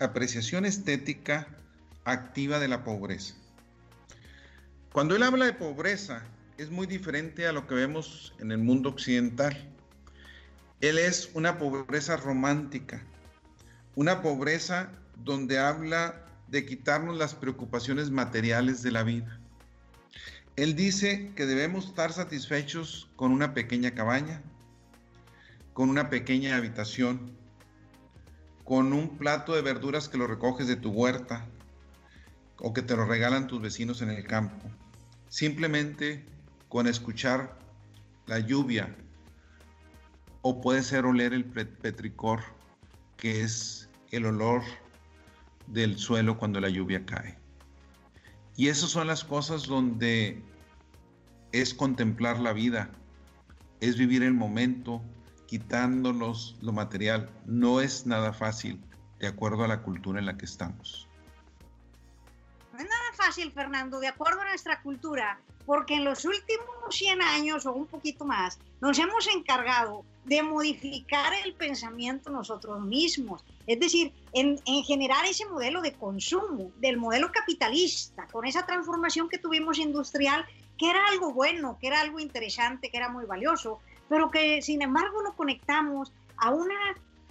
[0.00, 1.48] apreciación estética
[2.04, 3.34] activa de la pobreza.
[4.92, 6.22] Cuando él habla de pobreza,
[6.56, 9.56] es muy diferente a lo que vemos en el mundo occidental.
[10.80, 13.02] Él es una pobreza romántica,
[13.96, 19.40] una pobreza donde habla de quitarnos las preocupaciones materiales de la vida.
[20.56, 24.42] Él dice que debemos estar satisfechos con una pequeña cabaña,
[25.74, 27.37] con una pequeña habitación,
[28.68, 31.46] con un plato de verduras que lo recoges de tu huerta
[32.58, 34.68] o que te lo regalan tus vecinos en el campo.
[35.30, 36.26] Simplemente
[36.68, 37.58] con escuchar
[38.26, 38.94] la lluvia
[40.42, 42.40] o puede ser oler el petricor,
[43.16, 44.60] que es el olor
[45.66, 47.38] del suelo cuando la lluvia cae.
[48.54, 50.42] Y esas son las cosas donde
[51.52, 52.90] es contemplar la vida,
[53.80, 55.00] es vivir el momento,
[55.48, 57.28] quitándonos lo material.
[57.46, 58.80] No es nada fácil
[59.18, 61.08] de acuerdo a la cultura en la que estamos.
[62.72, 67.22] No es nada fácil, Fernando, de acuerdo a nuestra cultura, porque en los últimos 100
[67.22, 73.80] años o un poquito más nos hemos encargado de modificar el pensamiento nosotros mismos, es
[73.80, 79.78] decir, en, generar ese modelo de consumo, del modelo capitalista, con esa transformación que tuvimos
[79.78, 80.44] industrial,
[80.76, 84.82] que era algo bueno, que era algo interesante, que era muy valioso, pero que sin
[84.82, 86.74] embargo lo conectamos a una,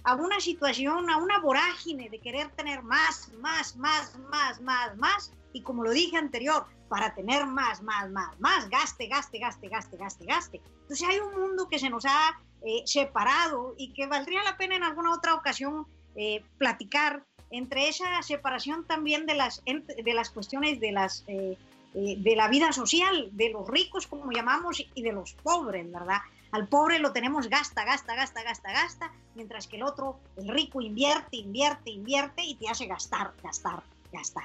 [0.04, 5.32] a una situación, a una vorágine de querer tener más, más, más, más, más, más,
[5.52, 9.96] y como lo dije anterior, para tener más, más, más, más, gaste, gaste, gaste, gaste,
[9.96, 10.60] gaste, gaste.
[10.82, 14.76] Entonces hay un mundo que se nos ha eh, separado y que valdría la pena
[14.76, 15.86] en alguna otra ocasión
[16.16, 21.56] eh, platicar entre esa separación también de las, de las cuestiones de, las, eh,
[21.94, 26.18] de la vida social, de los ricos, como llamamos, y de los pobres, ¿verdad?
[26.50, 30.80] Al pobre lo tenemos gasta, gasta, gasta, gasta, gasta, mientras que el otro, el rico,
[30.80, 33.82] invierte, invierte, invierte y te hace gastar, gastar,
[34.12, 34.44] gastar.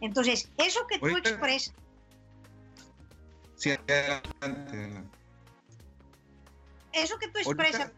[0.00, 1.74] Entonces, eso que tú expresas
[6.92, 7.90] eso que tú expresas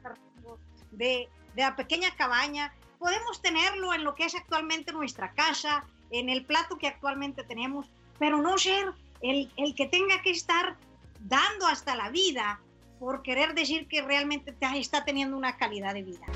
[0.92, 6.28] de, de la pequeña cabaña, podemos tenerlo en lo que es actualmente nuestra casa, en
[6.28, 10.76] el plato que actualmente tenemos, pero no ser el, el, que tenga que estar
[11.20, 12.60] dando hasta la vida
[12.98, 16.26] por querer decir que realmente está teniendo una calidad de vida.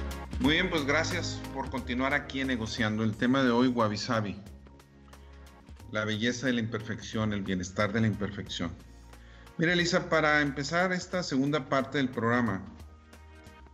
[0.40, 4.40] Muy bien, pues gracias por continuar aquí negociando el tema de hoy, Wabi Sabi.
[5.90, 8.70] La belleza de la imperfección, el bienestar de la imperfección.
[9.58, 12.62] Mira, Elisa, para empezar esta segunda parte del programa,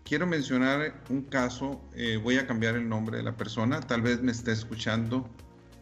[0.05, 4.22] quiero mencionar un caso, eh, voy a cambiar el nombre de la persona, tal vez
[4.22, 5.29] me esté escuchando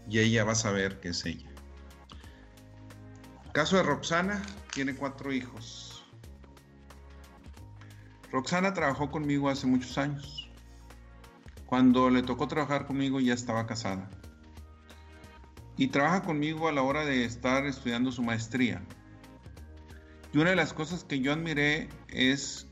[0.09, 1.49] y ella va a saber que es ella.
[3.53, 5.84] Caso de Roxana, tiene cuatro hijos.
[8.35, 10.51] Roxana trabajó conmigo hace muchos años.
[11.67, 14.11] Cuando le tocó trabajar conmigo ya estaba casada.
[15.77, 18.83] Y trabaja conmigo a la hora de estar estudiando su maestría.
[20.33, 22.67] Y una de las cosas que yo admiré es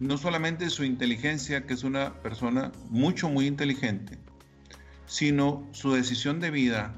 [0.00, 4.18] no solamente su inteligencia, que es una persona mucho, muy inteligente,
[5.06, 6.92] sino su decisión de vida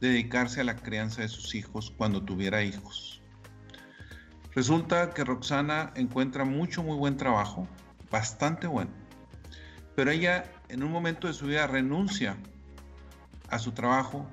[0.00, 3.24] dedicarse a la crianza de sus hijos cuando tuviera hijos.
[4.56, 7.68] Resulta que Roxana encuentra mucho, muy buen trabajo,
[8.10, 8.90] bastante bueno,
[9.94, 12.38] pero ella en un momento de su vida renuncia
[13.50, 14.26] a su trabajo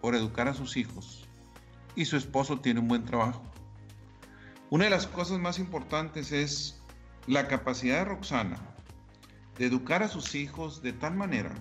[0.00, 1.26] por educar a sus hijos
[1.96, 3.42] y su esposo tiene un buen trabajo.
[4.70, 6.80] Una de las cosas más importantes es
[7.26, 8.58] la capacidad de Roxana
[9.58, 11.52] de educar a sus hijos de tal manera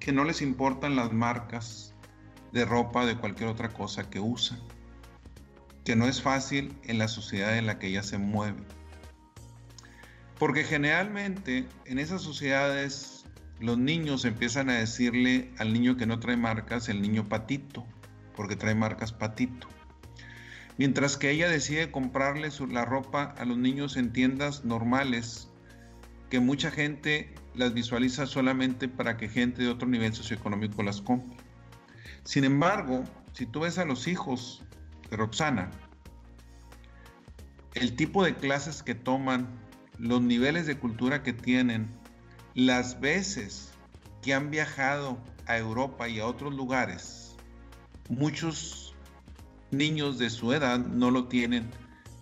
[0.00, 1.92] que no les importan las marcas
[2.52, 4.58] de ropa de cualquier otra cosa que usan,
[5.88, 8.58] que no es fácil en la sociedad en la que ella se mueve.
[10.38, 13.24] Porque generalmente en esas sociedades
[13.58, 17.86] los niños empiezan a decirle al niño que no trae marcas el niño patito,
[18.36, 19.66] porque trae marcas patito.
[20.76, 25.48] Mientras que ella decide comprarle la ropa a los niños en tiendas normales,
[26.28, 31.38] que mucha gente las visualiza solamente para que gente de otro nivel socioeconómico las compre.
[32.24, 34.62] Sin embargo, si tú ves a los hijos
[35.16, 35.70] Roxana,
[37.74, 39.48] el tipo de clases que toman,
[39.98, 41.88] los niveles de cultura que tienen,
[42.54, 43.72] las veces
[44.22, 47.36] que han viajado a Europa y a otros lugares,
[48.08, 48.94] muchos
[49.70, 51.70] niños de su edad no lo tienen,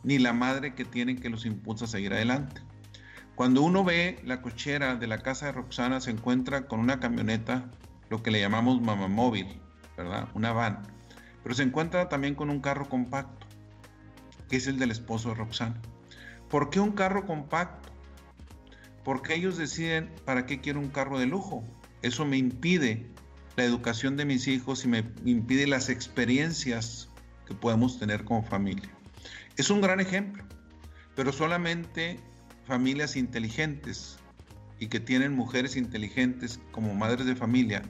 [0.02, 2.62] ni la madre que tienen que los impulsa a seguir adelante.
[3.34, 7.70] Cuando uno ve la cochera de la casa de Roxana, se encuentra con una camioneta,
[8.08, 9.60] lo que le llamamos mamamóvil,
[9.96, 10.28] ¿verdad?
[10.34, 10.95] Una van.
[11.46, 13.46] Pero se encuentra también con un carro compacto,
[14.48, 15.80] que es el del esposo de Roxana.
[16.50, 17.88] ¿Por qué un carro compacto?
[19.04, 21.62] Porque ellos deciden, ¿para qué quiero un carro de lujo?
[22.02, 23.06] Eso me impide
[23.54, 27.10] la educación de mis hijos y me impide las experiencias
[27.46, 28.90] que podemos tener como familia.
[29.56, 30.42] Es un gran ejemplo,
[31.14, 32.18] pero solamente
[32.66, 34.18] familias inteligentes
[34.80, 37.82] y que tienen mujeres inteligentes como madres de familia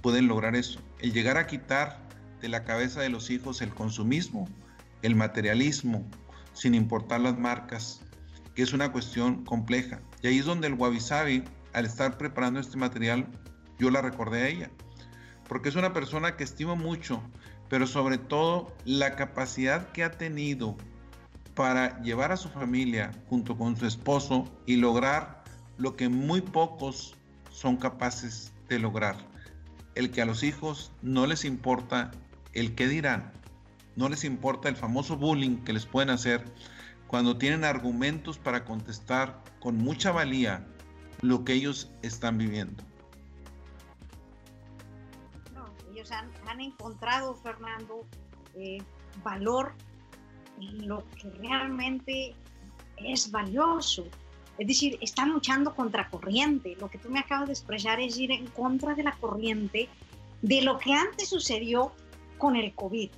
[0.00, 0.80] pueden lograr eso.
[0.98, 2.05] El llegar a quitar
[2.40, 4.48] de la cabeza de los hijos el consumismo,
[5.02, 6.04] el materialismo,
[6.52, 8.00] sin importar las marcas,
[8.54, 10.00] que es una cuestión compleja.
[10.22, 10.98] Y ahí es donde el Wabi
[11.72, 13.26] al estar preparando este material,
[13.78, 14.70] yo la recordé a ella,
[15.48, 17.22] porque es una persona que estimo mucho,
[17.68, 20.76] pero sobre todo la capacidad que ha tenido
[21.54, 25.44] para llevar a su familia junto con su esposo y lograr
[25.78, 27.14] lo que muy pocos
[27.50, 29.16] son capaces de lograr.
[29.94, 32.10] El que a los hijos no les importa
[32.56, 33.32] el qué dirán,
[33.96, 36.44] no les importa el famoso bullying que les pueden hacer
[37.06, 40.66] cuando tienen argumentos para contestar con mucha valía
[41.20, 42.82] lo que ellos están viviendo.
[45.92, 48.06] ellos han, encontrado, Fernando,
[48.54, 48.78] eh,
[49.24, 49.72] valor
[50.58, 52.34] lo que realmente
[52.96, 54.06] es valioso.
[54.58, 56.76] Es decir, están luchando contra corriente.
[56.80, 59.88] Lo que tú me acabas de expresar es ir en contra de la corriente
[60.42, 61.92] de lo que antes sucedió
[62.38, 63.10] con el COVID.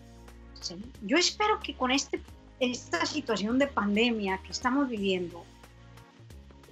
[1.02, 2.20] Yo espero que con este,
[2.61, 5.44] esta situación de pandemia que estamos viviendo,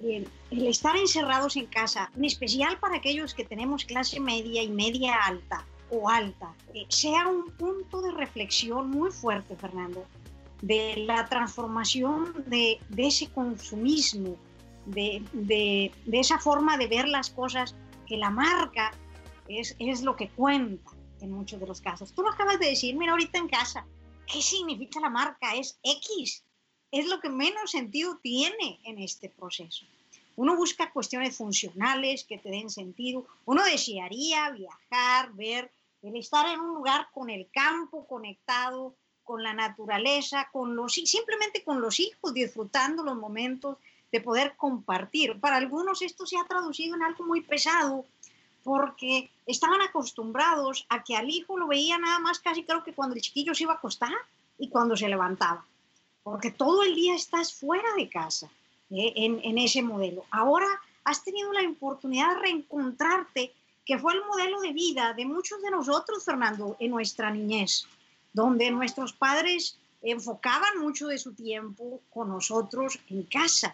[0.01, 5.15] el, estar encerrados en casa, en especial para aquellos que tenemos clase media y media
[5.15, 10.05] alta o alta, eh, sea un punto de reflexión muy fuerte, Fernando,
[10.61, 14.35] de la transformación de, ese consumismo,
[14.85, 18.91] de, esa forma de ver las cosas, que la marca
[19.47, 22.13] es, es lo que cuenta en muchos de los casos.
[22.13, 23.85] Tú lo acabas de decir, mira ahorita en casa,
[24.25, 25.55] ¿qué significa la marca?
[25.55, 26.43] Es X,
[26.91, 29.85] es lo que menos sentido tiene en este proceso.
[30.35, 33.25] Uno busca cuestiones funcionales que te den sentido.
[33.45, 35.71] Uno desearía viajar, ver,
[36.03, 41.63] el estar en un lugar con el campo conectado, con la naturaleza, con los, simplemente
[41.63, 43.77] con los hijos, disfrutando los momentos
[44.11, 45.39] de poder compartir.
[45.39, 48.05] Para algunos esto se ha traducido en algo muy pesado
[48.67, 53.15] porque estaban acostumbrados a que al hijo lo veía nada más casi creo que cuando
[53.15, 54.11] el chiquillo se iba a acostar
[54.57, 55.65] y cuando se levantaba,
[56.21, 58.49] porque todo el día estás fuera de casa
[58.91, 59.13] ¿eh?
[59.15, 60.25] en, en ese modelo.
[60.31, 60.67] Ahora
[61.05, 63.53] has tenido la oportunidad de reencontrarte,
[63.85, 67.87] que fue el modelo de vida de muchos de nosotros, Fernando, en nuestra niñez
[68.33, 73.73] donde nuestros padres enfocaban mucho de su tiempo con nosotros en casa,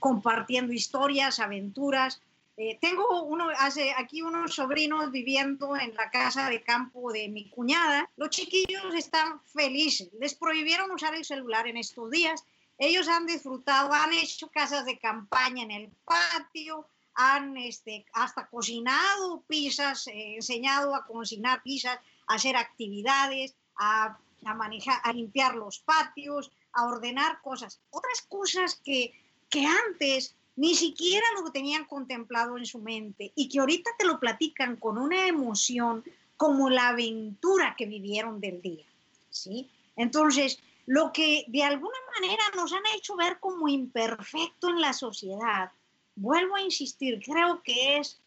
[0.00, 2.20] compartiendo historias, aventuras.
[2.62, 7.48] Eh, tengo uno, hace aquí unos sobrinos viviendo en la casa de campo de mi
[7.48, 8.10] cuñada.
[8.18, 10.10] Los chiquillos están felices.
[10.20, 12.44] Les prohibieron usar el celular en estos días.
[12.76, 19.42] Ellos han disfrutado, han hecho casas de campaña en el patio, han este, hasta cocinado
[19.48, 24.18] pizzas, eh, enseñado a cocinar pizzas a hacer actividades, a,
[24.54, 27.80] manejar, a limpiar los patios, a ordenar cosas.
[27.88, 29.14] Otras cosas que,
[29.48, 34.20] que antes ni siquiera lo tenían contemplado en su mente y que ahorita te lo
[34.20, 36.04] platican con una emoción
[36.36, 38.84] como la aventura que vivieron del día.
[39.30, 39.70] ¿sí?
[39.96, 45.72] Entonces, lo que de alguna manera nos han hecho ver como imperfecto en la sociedad,
[46.14, 48.20] vuelvo a insistir, creo que es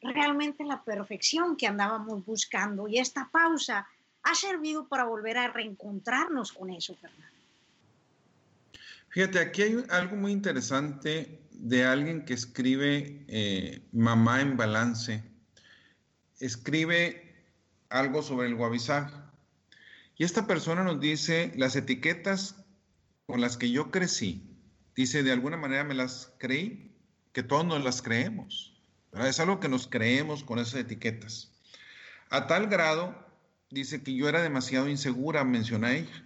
[0.00, 3.86] realmente la perfección que andábamos buscando y esta pausa
[4.24, 7.35] ha servido para volver a reencontrarnos con eso, Fernando.
[9.16, 15.24] Fíjate, aquí hay algo muy interesante de alguien que escribe eh, Mamá en Balance.
[16.38, 17.34] Escribe
[17.88, 18.76] algo sobre el Wabi
[20.18, 22.56] Y esta persona nos dice, las etiquetas
[23.24, 24.54] con las que yo crecí,
[24.94, 26.94] dice, de alguna manera me las creí,
[27.32, 28.78] que todos nos las creemos.
[29.14, 31.54] Es algo que nos creemos con esas etiquetas.
[32.28, 33.16] A tal grado,
[33.70, 36.22] dice que yo era demasiado insegura, menciona ella.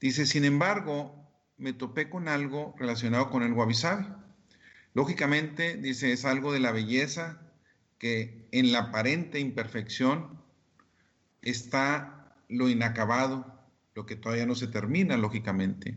[0.00, 1.21] Dice, sin embargo,
[1.58, 3.74] me topé con algo relacionado con el wabi
[4.94, 7.40] Lógicamente, dice, es algo de la belleza
[7.98, 10.40] que en la aparente imperfección
[11.40, 13.60] está lo inacabado,
[13.94, 15.96] lo que todavía no se termina, lógicamente.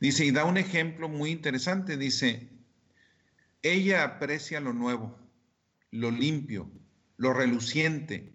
[0.00, 2.48] Dice, y da un ejemplo muy interesante, dice,
[3.62, 5.18] ella aprecia lo nuevo,
[5.90, 6.70] lo limpio,
[7.16, 8.32] lo reluciente,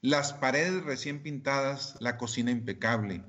[0.00, 3.22] las paredes recién pintadas, la cocina impecable,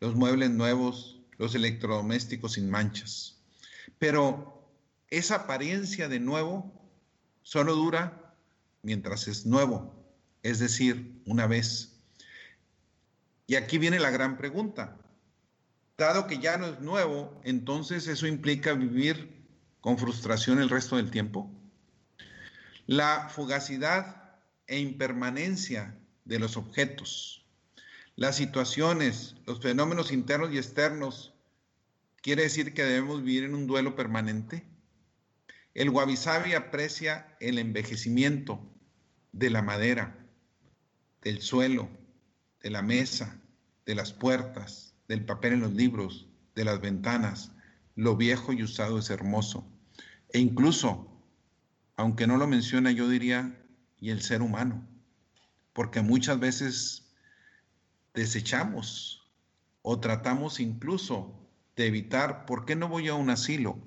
[0.00, 3.36] los muebles nuevos, los electrodomésticos sin manchas.
[3.98, 4.70] Pero
[5.10, 6.72] esa apariencia de nuevo
[7.42, 8.34] solo dura
[8.82, 9.94] mientras es nuevo,
[10.42, 11.92] es decir, una vez.
[13.46, 14.96] Y aquí viene la gran pregunta.
[15.96, 19.46] Dado que ya no es nuevo, entonces eso implica vivir
[19.80, 21.50] con frustración el resto del tiempo.
[22.86, 24.34] La fugacidad
[24.66, 27.45] e impermanencia de los objetos,
[28.16, 31.34] las situaciones, los fenómenos internos y externos,
[32.22, 34.66] quiere decir que debemos vivir en un duelo permanente.
[35.74, 36.16] El wabi
[36.56, 38.58] aprecia el envejecimiento
[39.32, 40.26] de la madera,
[41.20, 41.90] del suelo,
[42.62, 43.38] de la mesa,
[43.84, 47.52] de las puertas, del papel en los libros, de las ventanas.
[47.96, 49.70] Lo viejo y usado es hermoso.
[50.32, 51.22] E incluso,
[51.96, 53.62] aunque no lo menciona, yo diría,
[54.00, 54.88] y el ser humano,
[55.74, 57.05] porque muchas veces
[58.16, 59.30] desechamos
[59.82, 61.38] o tratamos incluso
[61.76, 63.78] de evitar, ¿por qué no voy a un asilo?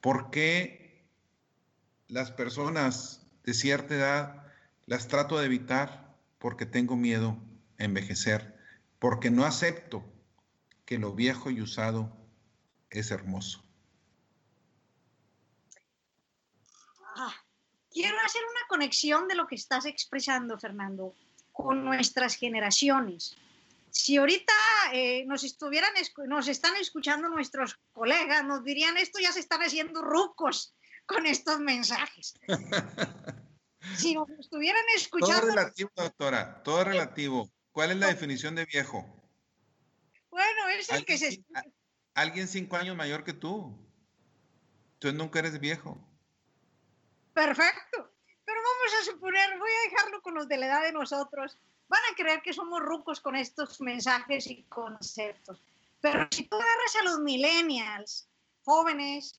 [0.00, 1.10] ¿Por qué
[2.06, 4.46] las personas de cierta edad
[4.86, 7.36] las trato de evitar porque tengo miedo
[7.80, 8.58] a envejecer?
[8.98, 10.04] porque no acepto
[10.84, 12.16] que lo viejo y usado
[12.90, 13.64] es hermoso.
[17.16, 17.34] Ah,
[17.90, 21.14] quiero hacer una conexión de lo que estás expresando, Fernando,
[21.58, 23.36] con nuestras generaciones.
[23.90, 24.54] Si ahorita
[24.92, 25.90] eh, nos estuvieran,
[26.28, 31.58] nos están escuchando nuestros colegas, nos dirían esto ya se están haciendo rucos con estos
[31.58, 32.34] mensajes.
[33.96, 35.40] si nos estuvieran escuchando.
[35.40, 37.50] Todo relativo, doctora, todo relativo.
[37.72, 39.04] ¿Cuál es la definición de viejo?
[40.30, 41.44] Bueno, es el que se...
[42.14, 43.76] Alguien cinco años mayor que tú.
[45.00, 45.98] Tú nunca eres viejo.
[47.34, 48.12] Perfecto.
[48.48, 51.58] Pero vamos a suponer, voy a dejarlo con los de la edad de nosotros.
[51.86, 55.60] Van a creer que somos rucos con estos mensajes y conceptos.
[56.00, 58.26] Pero si tú agarras a los millennials,
[58.64, 59.38] jóvenes,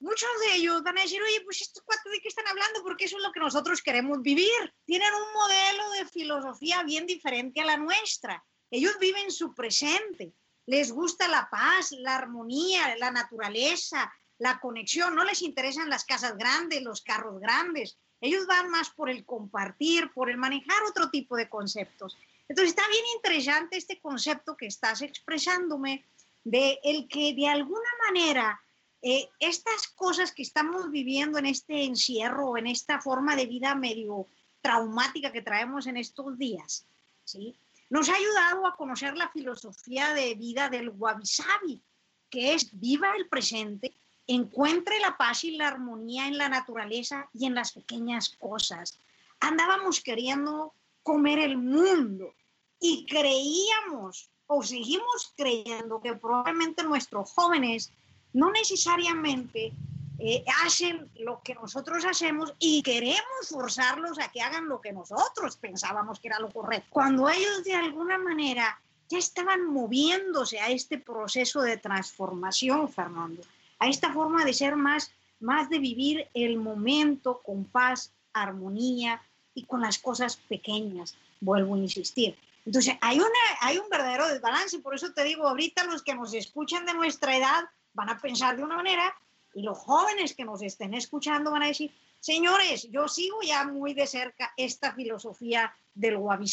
[0.00, 3.04] muchos de ellos van a decir, oye, pues estos cuatro de qué están hablando, porque
[3.04, 4.74] eso es lo que nosotros queremos vivir.
[4.86, 8.42] Tienen un modelo de filosofía bien diferente a la nuestra.
[8.70, 10.32] Ellos viven su presente.
[10.64, 15.14] Les gusta la paz, la armonía, la naturaleza, la conexión.
[15.14, 17.98] No les interesan las casas grandes, los carros grandes.
[18.20, 22.16] Ellos van más por el compartir, por el manejar otro tipo de conceptos.
[22.48, 26.04] Entonces está bien interesante este concepto que estás expresándome
[26.44, 28.60] de el que de alguna manera
[29.02, 34.26] eh, estas cosas que estamos viviendo en este encierro, en esta forma de vida medio
[34.60, 36.86] traumática que traemos en estos días,
[37.24, 37.54] ¿sí?
[37.90, 41.82] nos ha ayudado a conocer la filosofía de vida del wabi sabi,
[42.30, 43.94] que es viva el presente,
[44.28, 48.98] encuentre la paz y la armonía en la naturaleza y en las pequeñas cosas.
[49.40, 52.34] Andábamos queriendo comer el mundo
[52.78, 57.90] y creíamos o seguimos creyendo que probablemente nuestros jóvenes
[58.32, 59.72] no necesariamente
[60.18, 65.56] eh, hacen lo que nosotros hacemos y queremos forzarlos a que hagan lo que nosotros
[65.56, 66.88] pensábamos que era lo correcto.
[66.90, 73.42] Cuando ellos de alguna manera ya estaban moviéndose a este proceso de transformación, Fernando,
[73.78, 79.22] a esta forma de ser más, más de vivir el momento con paz, armonía
[79.54, 82.36] y con las cosas pequeñas, vuelvo a insistir.
[82.64, 83.28] Entonces, hay, una,
[83.60, 87.36] hay un verdadero desbalance, por eso te digo, ahorita los que nos escuchan de nuestra
[87.36, 87.64] edad,
[87.94, 89.14] van a pensar de una manera
[89.54, 93.94] y los jóvenes que nos estén escuchando van a decir, señores, yo sigo ya muy
[93.94, 96.46] de cerca esta filosofía del wabi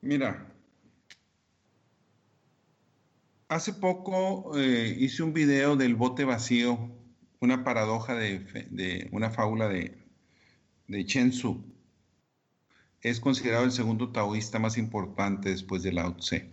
[0.00, 0.53] Mira,
[3.54, 6.90] hace poco eh, hice un video del bote vacío,
[7.38, 9.96] una paradoja de, una fábula de,
[10.88, 11.64] de Chen Tzu.
[13.00, 16.50] Es considerado el segundo taoísta más importante después de Lao Tse.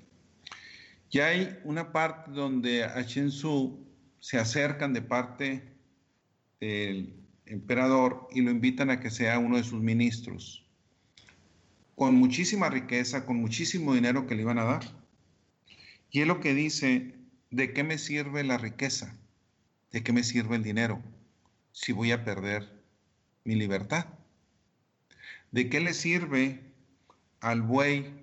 [1.09, 3.83] Y hay una parte donde a Tzu
[4.19, 5.73] se acercan de parte
[6.59, 7.15] del
[7.47, 10.67] emperador y lo invitan a que sea uno de sus ministros,
[11.95, 15.00] con muchísima riqueza, con muchísimo dinero que le iban a dar.
[16.11, 17.15] Y es lo que dice,
[17.49, 19.17] ¿de qué me sirve la riqueza?
[19.91, 21.01] ¿De qué me sirve el dinero
[21.71, 22.83] si voy a perder
[23.43, 24.05] mi libertad?
[25.51, 26.71] ¿De qué le sirve
[27.41, 28.13] al buey,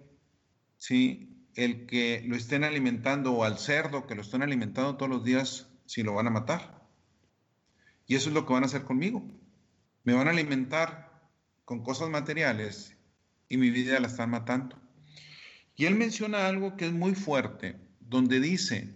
[0.78, 5.24] sí, el que lo estén alimentando o al cerdo que lo estén alimentando todos los
[5.24, 6.86] días si lo van a matar.
[8.06, 9.22] Y eso es lo que van a hacer conmigo.
[10.04, 11.20] Me van a alimentar
[11.64, 12.96] con cosas materiales
[13.48, 14.80] y mi vida la están matando.
[15.78, 18.92] Y él menciona algo que es muy fuerte, donde dice,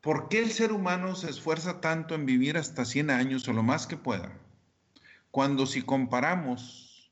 [0.00, 3.64] ¿por qué el ser humano se esfuerza tanto en vivir hasta 100 años o lo
[3.64, 4.38] más que pueda?
[5.32, 7.10] Cuando si comparamos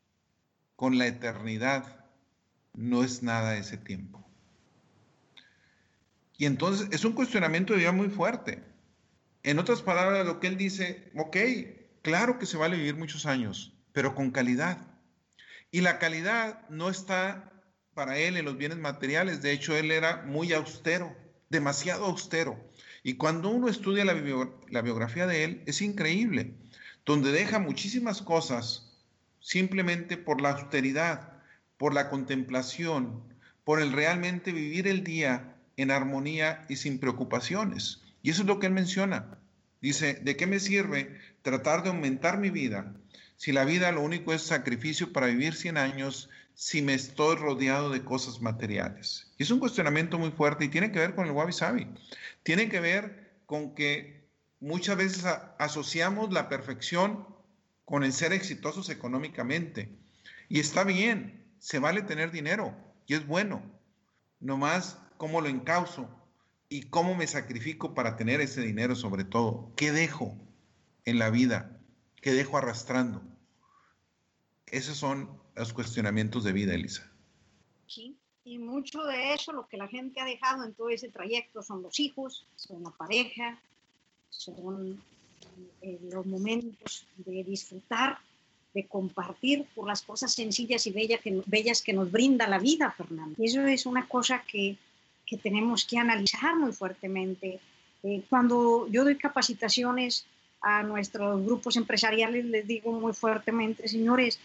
[0.76, 2.06] con la eternidad,
[2.74, 4.24] no es nada ese tiempo.
[6.38, 8.62] Y entonces es un cuestionamiento de vida muy fuerte.
[9.42, 11.36] En otras palabras, lo que él dice, ok,
[12.02, 14.78] claro que se vale vivir muchos años, pero con calidad.
[15.72, 17.52] Y la calidad no está
[17.96, 19.40] para él en los bienes materiales.
[19.40, 21.16] De hecho, él era muy austero,
[21.48, 22.62] demasiado austero.
[23.02, 26.52] Y cuando uno estudia la, biografía de él, es increíble,
[27.06, 28.94] donde deja muchísimas cosas
[29.40, 31.40] simplemente por la austeridad,
[31.78, 33.22] por la contemplación,
[33.64, 38.02] por el realmente vivir el día en armonía y sin preocupaciones.
[38.22, 39.38] Y eso es lo que él menciona.
[39.80, 42.92] Dice, ¿de qué me sirve tratar de aumentar mi vida
[43.36, 47.90] si la vida lo único es sacrificio para vivir 100 años si me estoy rodeado
[47.90, 49.30] de cosas materiales?
[49.36, 51.86] Y es un cuestionamiento muy fuerte y tiene que ver con el wabi sabi.
[52.42, 54.26] Tiene que ver con que
[54.58, 55.24] muchas veces
[55.58, 57.26] asociamos la perfección
[57.84, 59.90] con el ser exitosos económicamente.
[60.48, 62.74] Y está bien, se vale tener dinero
[63.06, 63.62] y es bueno.
[64.40, 66.08] Nomás cómo lo encauso
[66.70, 69.72] y cómo me sacrifico para tener ese dinero sobre todo.
[69.76, 70.34] ¿Qué dejo
[71.04, 71.78] en la vida?
[72.22, 73.22] ¿Qué dejo arrastrando?
[74.66, 77.10] Esos son los cuestionamientos de vida, Elisa.
[77.86, 81.62] Sí, y mucho de eso, lo que la gente ha dejado en todo ese trayecto
[81.62, 83.58] son los hijos, son la pareja,
[84.30, 85.02] son
[85.82, 88.18] eh, los momentos de disfrutar,
[88.74, 92.90] de compartir por las cosas sencillas y bellas que, bellas que nos brinda la vida,
[92.92, 93.42] Fernando.
[93.42, 94.76] Y eso es una cosa que
[95.26, 97.58] que tenemos que analizar muy fuertemente.
[98.02, 100.24] Eh, cuando yo doy capacitaciones
[100.62, 104.38] a nuestros grupos empresariales, les digo muy fuertemente, señores,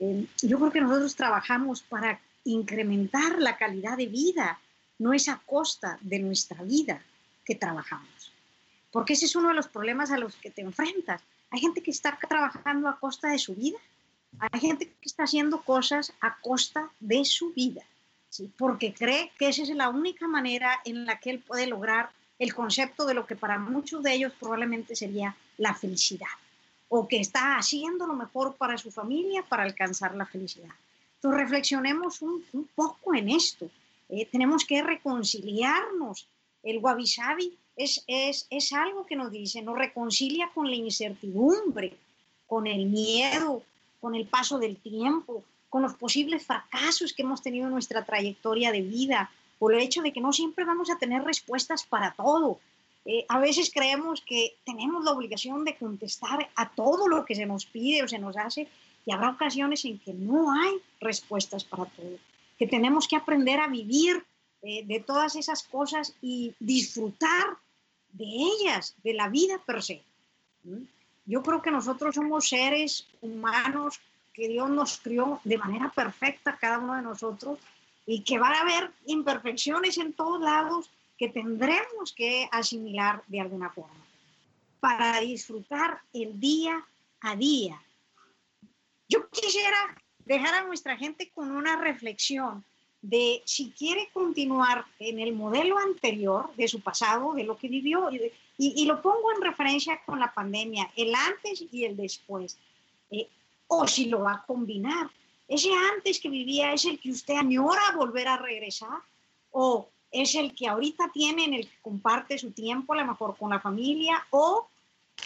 [0.00, 4.60] eh, yo creo que nosotros trabajamos para incrementar la calidad de vida,
[4.98, 7.02] no es a costa de nuestra vida
[7.44, 8.32] que trabajamos.
[8.90, 11.22] Porque ese es uno de los problemas a los que te enfrentas.
[11.50, 13.78] Hay gente que está trabajando a costa de su vida.
[14.38, 17.82] Hay gente que está haciendo cosas a costa de su vida
[18.56, 22.54] porque cree que esa es la única manera en la que él puede lograr el
[22.54, 26.26] concepto de lo que para muchos de ellos probablemente sería la felicidad,
[26.88, 30.74] o que está haciendo lo mejor para su familia para alcanzar la felicidad.
[31.16, 33.68] Entonces reflexionemos un, poco en esto.
[34.08, 36.28] Eh, tenemos que reconciliarnos.
[36.62, 41.96] El wabi sabi es, es, es algo que nos dice, nos reconcilia con la incertidumbre,
[42.46, 43.62] con el miedo,
[44.00, 48.70] con el paso del tiempo, con los posibles fracasos que hemos tenido en nuestra trayectoria
[48.70, 52.60] de vida, por el hecho de que no siempre vamos a tener respuestas para todo.
[53.06, 57.46] Eh, a veces creemos que tenemos la obligación de contestar a todo lo que se
[57.46, 58.68] nos pide o se nos hace
[59.04, 62.18] y habrá ocasiones en que no hay respuestas para todo,
[62.58, 64.24] que tenemos que aprender a vivir
[64.62, 67.56] eh, de todas esas cosas y disfrutar
[68.12, 70.02] de ellas, de la vida per se.
[70.64, 70.82] ¿Mm?
[71.26, 74.00] Yo creo que nosotros somos seres humanos
[74.34, 77.60] que Dios nos crió de manera perfecta cada uno de nosotros
[78.04, 83.70] y que va a haber imperfecciones en todos lados que tendremos que asimilar de alguna
[83.70, 84.06] forma
[84.80, 86.84] para disfrutar el día
[87.20, 87.80] a día.
[89.08, 92.64] Yo quisiera dejar a nuestra gente con una reflexión
[93.02, 98.10] de si quiere continuar en el modelo anterior de su pasado, de lo que vivió,
[98.58, 102.58] y, lo pongo en referencia con la pandemia, el antes y el después.
[103.10, 103.28] Eh,
[103.68, 105.10] o si lo va a combinar.
[105.48, 108.98] Ese antes que vivía es el que usted añora volver a regresar
[109.50, 109.88] o
[110.22, 113.50] es el que ahorita tiene en el que comparte su tiempo a lo mejor con
[113.50, 114.68] la familia o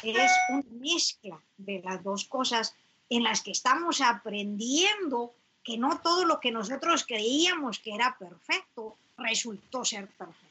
[0.03, 2.75] es una mezcla de las dos cosas
[3.09, 8.97] en las que estamos aprendiendo que no todo lo que nosotros creíamos que era perfecto
[9.17, 10.47] resultó ser perfecto.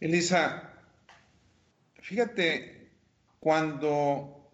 [0.00, 0.74] Elisa,
[2.00, 2.90] fíjate,
[3.38, 4.50] cuando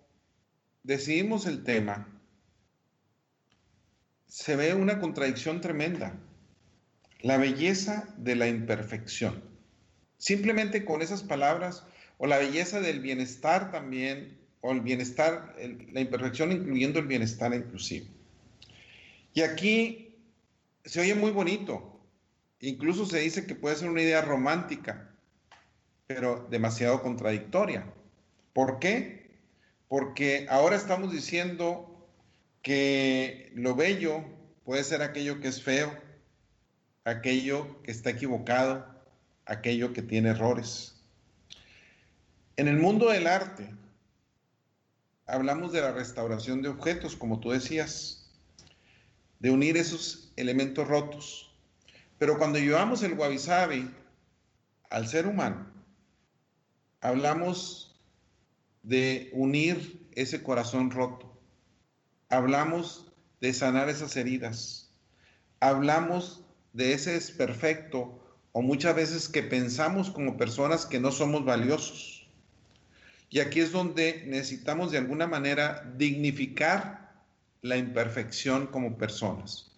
[0.83, 2.07] decidimos el tema,
[4.27, 6.19] se ve una contradicción tremenda.
[7.21, 9.43] La belleza de la imperfección.
[10.17, 11.85] Simplemente con esas palabras,
[12.19, 15.55] o la belleza del bienestar también, o el bienestar,
[15.93, 18.07] la imperfección incluyendo el bienestar inclusive.
[19.35, 20.17] Y aquí
[20.85, 22.01] se oye muy bonito.
[22.61, 25.15] Incluso se dice que puede ser una idea romántica,
[26.07, 27.87] pero demasiado contradictoria.
[28.53, 29.19] ¿Por qué?
[29.89, 32.07] porque ahora estamos diciendo
[32.63, 34.23] que lo bello
[34.65, 35.91] puede ser aquello que es feo
[37.11, 38.87] aquello que está equivocado,
[39.47, 40.95] aquello que tiene errores.
[42.57, 43.71] En el mundo del arte,
[45.27, 48.31] hablamos de la restauración de objetos, como tú decías,
[49.39, 51.55] de unir esos elementos rotos.
[52.19, 53.39] Pero cuando llevamos el wabi
[54.91, 55.71] al ser humano,
[57.01, 58.01] hablamos
[58.83, 61.39] de unir ese corazón roto.
[62.29, 64.91] Hablamos de sanar esas heridas.
[65.61, 66.45] Hablamos
[66.79, 68.21] de ese desperfecto
[68.53, 72.31] o muchas veces que pensamos como personas que no somos valiosos.
[73.31, 77.13] Y aquí es donde necesitamos de alguna manera dignificar
[77.63, 79.73] la imperfección como personas.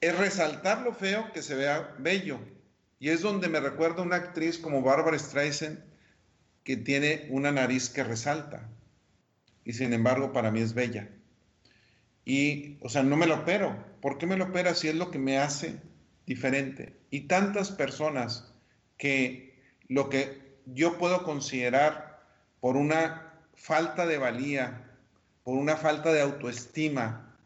[0.00, 2.40] Es resaltar lo feo que se vea bello.
[2.98, 5.84] Y es donde me recuerda una actriz como Barbara Streisand
[6.64, 8.70] que tiene una nariz que resalta.
[9.66, 11.10] Y sin embargo para mí es bella.
[12.24, 13.76] Y, o sea, no me lo opero.
[14.06, 15.80] ¿Por qué me lo opera si es lo que me hace
[16.26, 16.96] diferente?
[17.10, 18.54] Y tantas personas
[18.96, 22.22] que lo que yo puedo considerar
[22.60, 24.92] por una falta de valía,
[25.42, 27.36] por una falta de autoestima,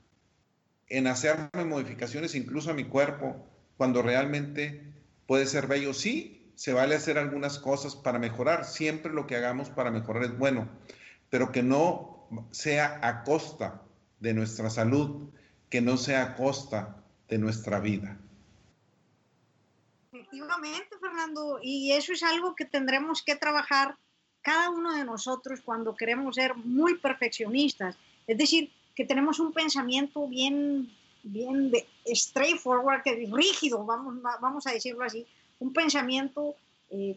[0.91, 3.43] en hacerme modificaciones incluso a mi cuerpo,
[3.79, 4.83] cuando realmente
[5.27, 5.95] puede ser bello.
[5.95, 8.67] Sí, se vale hacer algunas cosas para mejorar.
[8.67, 10.69] Siempre lo que hagamos para mejorar es bueno,
[11.31, 13.81] pero que no sea a costa
[14.19, 15.31] de nuestra salud,
[15.71, 16.97] que no sea a costa
[17.29, 18.19] de nuestra vida.
[20.13, 23.97] Efectivamente, Fernando, y eso es algo que tendremos que trabajar
[24.43, 27.97] cada uno de nosotros cuando queremos ser muy perfeccionistas.
[28.27, 30.93] Es decir, que tenemos un pensamiento bien,
[31.23, 35.25] bien de straightforward, que rígido, vamos, vamos a decirlo así,
[35.61, 36.57] un pensamiento
[36.91, 37.17] eh,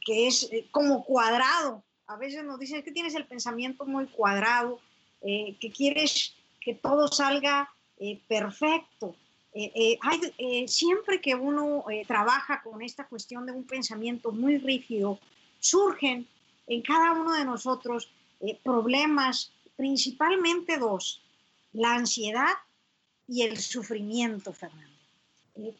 [0.00, 1.82] que es eh, como cuadrado.
[2.06, 4.80] A veces nos dicen que tienes el pensamiento muy cuadrado,
[5.20, 7.70] eh, que quieres que todo salga
[8.00, 9.14] eh, perfecto.
[9.52, 15.18] Eh, eh, hay, siempre que uno trabaja con esta cuestión de un pensamiento muy rígido,
[15.58, 16.26] surgen
[16.66, 18.08] en cada uno de nosotros
[18.62, 21.20] problemas, principalmente dos,
[21.74, 22.54] la ansiedad
[23.28, 24.88] y el sufrimiento, Fernando.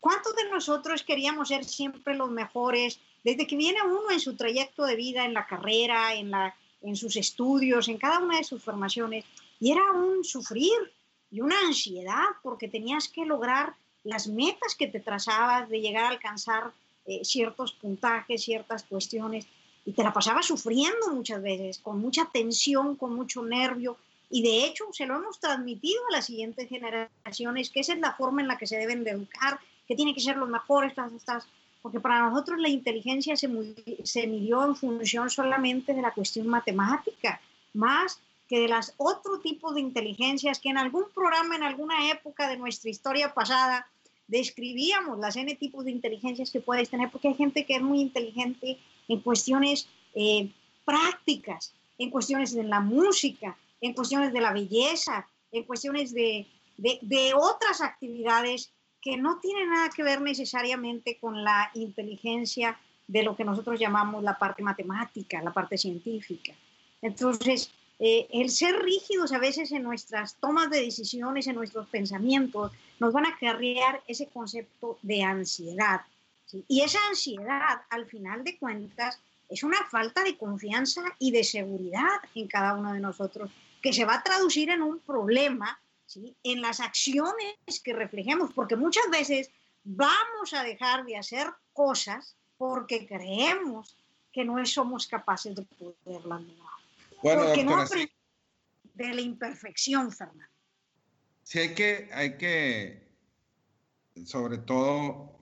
[0.01, 3.01] ¿Cuántos de nosotros queríamos ser siempre los mejores?
[3.25, 6.97] Desde que viene uno en su trayecto de vida, en la carrera, en, la, en
[6.97, 9.25] sus estudios, en cada una de sus formaciones,
[9.59, 10.93] y era un sufrir
[11.31, 13.75] y una ansiedad porque tenías que lograr
[14.05, 16.73] las metas que te trazabas de llegar a alcanzar
[17.07, 19.47] eh, ciertos puntajes, ciertas cuestiones,
[19.85, 23.97] y te la pasabas sufriendo muchas veces, con mucha tensión, con mucho nervio,
[24.31, 28.15] y de hecho se lo hemos transmitido a las siguientes generaciones, que esa es la
[28.15, 29.59] forma en la que se deben de educar,
[29.89, 31.47] que tienen que ser los mejores, estas, estas,
[31.83, 33.49] porque para nosotros la inteligencia se,
[34.05, 37.41] se midió en función solamente de la cuestión matemática,
[37.73, 38.21] más
[38.51, 42.57] que de las otro tipo de inteligencias que en algún programa, en alguna época de
[42.57, 43.87] nuestra historia pasada,
[44.27, 48.01] describíamos las N tipos de inteligencias que puedes tener, porque hay gente que es muy
[48.01, 48.77] inteligente
[49.07, 50.51] en cuestiones eh,
[50.85, 56.99] prácticas, en cuestiones de la música, en cuestiones de la belleza, en cuestiones de, de,
[57.03, 62.77] de otras actividades que no tienen nada que ver necesariamente con la inteligencia
[63.07, 66.53] de lo que nosotros llamamos la parte matemática, la parte científica.
[67.01, 67.73] Entonces,
[68.03, 73.13] eh, el ser rígidos a veces en nuestras tomas de decisiones, en nuestros pensamientos, nos
[73.13, 76.01] van a crear ese concepto de ansiedad.
[76.67, 79.21] Y esa ansiedad, al final de cuentas,
[79.51, 83.51] es una falta de confianza y de seguridad en cada uno de nosotros,
[83.83, 85.79] que se va a traducir en un problema
[86.43, 89.51] en las acciones que reflejemos, porque muchas veces
[89.85, 93.95] vamos a dejar de hacer cosas porque creemos
[94.33, 96.80] que no somos capaces de poderlas lograr.
[97.23, 97.85] Bueno, Porque no
[98.95, 100.45] de la imperfección, Fernando.
[101.43, 103.17] Sí, hay que, hay que,
[104.25, 105.41] sobre todo,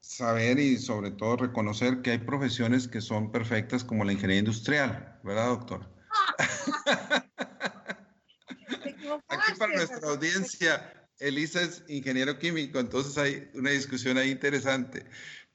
[0.00, 5.20] saber y sobre todo reconocer que hay profesiones que son perfectas como la ingeniería industrial,
[5.22, 5.88] ¿verdad, doctor?
[9.28, 15.06] Aquí para nuestra audiencia, Elisa es ingeniero químico, entonces hay una discusión ahí interesante.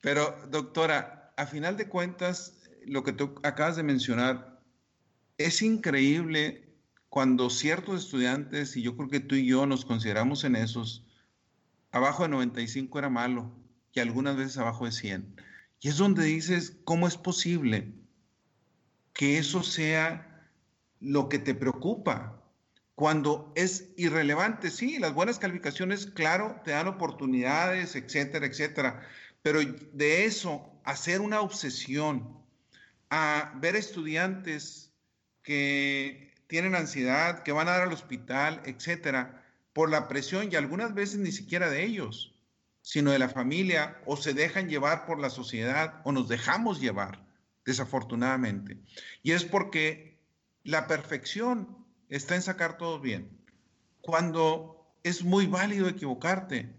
[0.01, 4.52] Pero, doctora, a final de cuentas, lo que tú acabas de mencionar
[5.38, 6.63] es increíble
[7.09, 11.05] cuando ciertos estudiantes, y yo creo que tú y yo nos consideramos en esos,
[11.91, 13.51] abajo de 95 era malo
[13.91, 15.36] y algunas veces abajo de 100.
[15.79, 17.93] Y es donde dices, ¿cómo es posible
[19.13, 20.49] que eso sea
[20.99, 22.41] lo que te preocupa?
[22.95, 29.07] Cuando es irrelevante, sí, las buenas calificaciones, claro, te dan oportunidades, etcétera, etcétera,
[29.41, 32.39] pero de eso, hacer una obsesión,
[33.09, 34.92] a ver estudiantes
[35.43, 40.93] que tienen ansiedad, que van a dar al hospital, etcétera, por la presión y algunas
[40.93, 42.35] veces ni siquiera de ellos,
[42.81, 47.25] sino de la familia, o se dejan llevar por la sociedad, o nos dejamos llevar,
[47.65, 48.77] desafortunadamente.
[49.23, 50.19] Y es porque
[50.63, 53.29] la perfección está en sacar todo bien.
[54.01, 56.73] Cuando es muy válido equivocarte,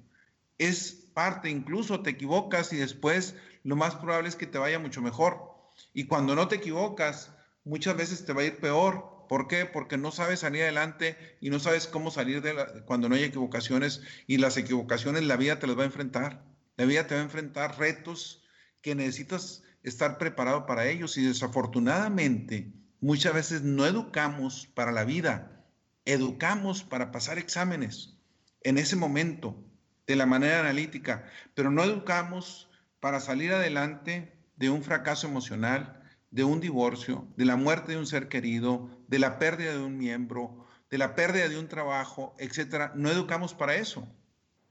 [0.59, 5.01] es parte, incluso te equivocas y después lo más probable es que te vaya mucho
[5.01, 5.55] mejor.
[5.93, 7.34] Y cuando no te equivocas,
[7.65, 9.27] muchas veces te va a ir peor.
[9.29, 9.65] ¿Por qué?
[9.65, 12.55] Porque no sabes salir adelante y no sabes cómo salir de
[12.85, 16.45] cuando no hay equivocaciones y las equivocaciones la vida te las va a enfrentar.
[16.77, 18.43] La vida te va a enfrentar retos
[18.83, 25.65] que necesitas estar preparado para ellos y desafortunadamente muchas veces no educamos para la vida,
[26.05, 28.17] educamos para pasar exámenes
[28.63, 29.63] en ese momento
[30.07, 32.69] de la manera analítica, pero no educamos
[33.01, 36.03] para salir adelante de un fracaso emocional,
[36.35, 39.97] de un divorcio, de la muerte de un ser querido, de la pérdida de un
[39.97, 44.09] miembro, de la pérdida de un trabajo, etcétera, no educamos para eso.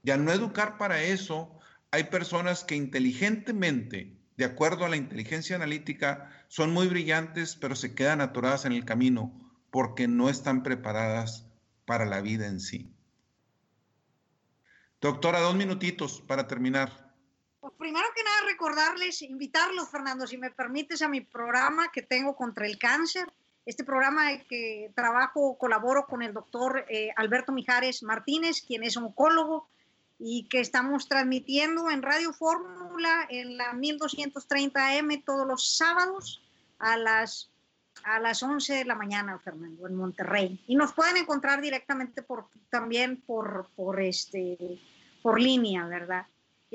[0.02, 1.58] Y al no educar para eso,
[1.90, 7.94] hay personas que inteligentemente, de acuerdo a la inteligencia analítica, son muy brillantes, pero se
[7.94, 9.32] quedan atoradas en el camino
[9.70, 11.46] porque no están preparadas
[11.86, 12.94] para la vida en sí.
[15.00, 17.03] Doctora, dos minutitos para terminar.
[17.78, 22.66] Primero que nada recordarles, invitarlos, Fernando, si me permites, a mi programa que tengo contra
[22.66, 23.32] el cáncer.
[23.66, 29.68] Este programa que trabajo, colaboro con el doctor eh, Alberto Mijares Martínez, quien es oncólogo,
[30.18, 36.42] y que estamos transmitiendo en Radio Fórmula en la 1230M todos los sábados
[36.78, 37.50] a las,
[38.04, 40.62] a las 11 de la mañana, Fernando, en Monterrey.
[40.66, 44.80] Y nos pueden encontrar directamente por, también por, por, este,
[45.22, 46.26] por línea, ¿verdad?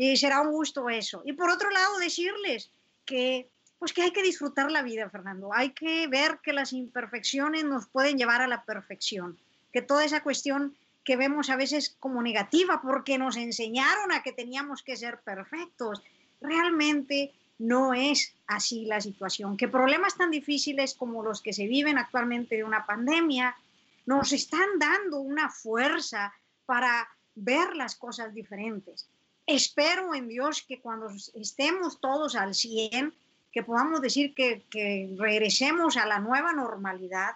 [0.02, 1.22] Y será un gusto eso.
[1.26, 2.72] Y por otro lado, decirles
[3.04, 5.50] que, pues que hay que disfrutar la vida, Fernando.
[5.54, 9.38] Hay que ver que las imperfecciones nos pueden llevar a la perfección,
[9.74, 10.74] que toda esa cuestión
[11.04, 16.02] que vemos a veces como negativa porque nos enseñaron a que teníamos que ser perfectos,
[16.39, 19.58] realmente no es así la situación.
[19.58, 23.54] Que problemas tan difíciles como los que se viven actualmente de una pandemia
[24.06, 26.34] nos están dando una fuerza
[26.66, 29.10] para ver las cosas diferentes
[29.56, 33.14] espero en Dios que cuando estemos todos al 100,
[33.52, 34.64] que podamos decir que,
[35.18, 37.32] regresemos a la nueva normalidad,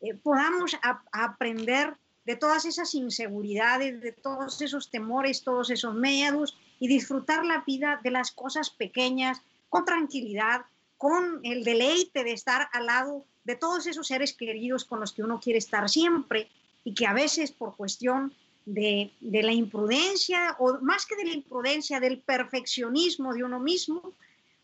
[0.00, 0.76] eh, podamos
[1.12, 1.94] aprender
[2.24, 8.00] de todas esas inseguridades, de todos esos temores, todos esos miedos y disfrutar la vida
[8.02, 10.66] de las cosas pequeñas con tranquilidad,
[10.98, 15.22] con el deleite de estar al lado de todos esos seres queridos con los que
[15.22, 16.48] uno quiere estar siempre
[16.84, 18.34] y que a veces por cuestión
[18.64, 24.14] de, la imprudencia, o más que de la imprudencia, del perfeccionismo de uno mismo,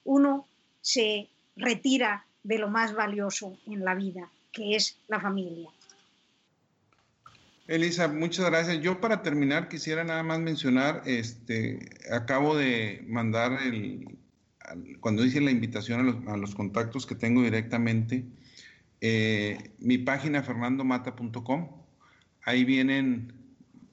[0.05, 0.47] uno
[0.81, 5.71] se retira de lo más valioso en la vida, que es la familia.
[7.67, 8.81] Elisa, muchas gracias.
[8.81, 14.19] Yo para terminar quisiera nada más mencionar, este, acabo de mandar el,
[15.01, 18.25] cuando hice la invitación a los, contactos que tengo directamente,
[19.01, 21.69] eh, mi página fernandomata.com.
[22.45, 23.38] Ahí vienen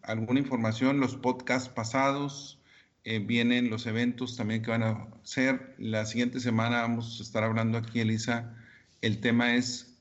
[0.05, 2.59] alguna información, los podcasts pasados,
[3.03, 5.75] eh, vienen los eventos también que van a ser.
[5.77, 8.55] La siguiente semana vamos a estar hablando aquí, Elisa.
[9.01, 9.95] El tema es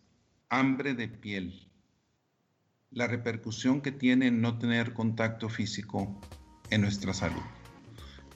[0.48, 1.68] hambre de piel.
[2.90, 6.18] La repercusión que tiene no tener contacto físico
[6.70, 7.42] en nuestra salud.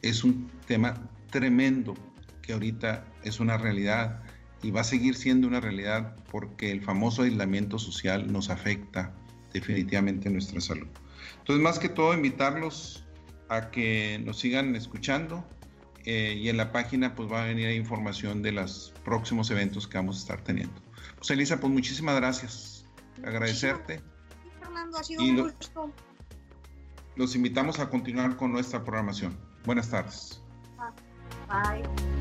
[0.03, 1.95] Es un tema tremendo
[2.43, 4.23] que ahorita es una realidad
[4.63, 9.15] y va a seguir siendo una realidad porque el famoso aislamiento social nos afecta
[9.53, 10.89] definitivamente nuestra salud.
[11.39, 13.05] Entonces, más que todo, invitarlos
[13.49, 15.45] a que nos sigan escuchando
[16.05, 19.99] eh, y en la página pues va a venir información de los próximos eventos que
[19.99, 20.75] vamos a estar teniendo.
[21.17, 22.87] Pues Elisa, pues muchísimas gracias.
[23.25, 24.01] Agradecerte.
[24.61, 25.93] Fernando, ha sido un gusto.
[27.17, 29.37] Los invitamos a continuar con nuestra programación.
[29.65, 30.41] Buenas tardes.
[31.49, 32.18] Bye.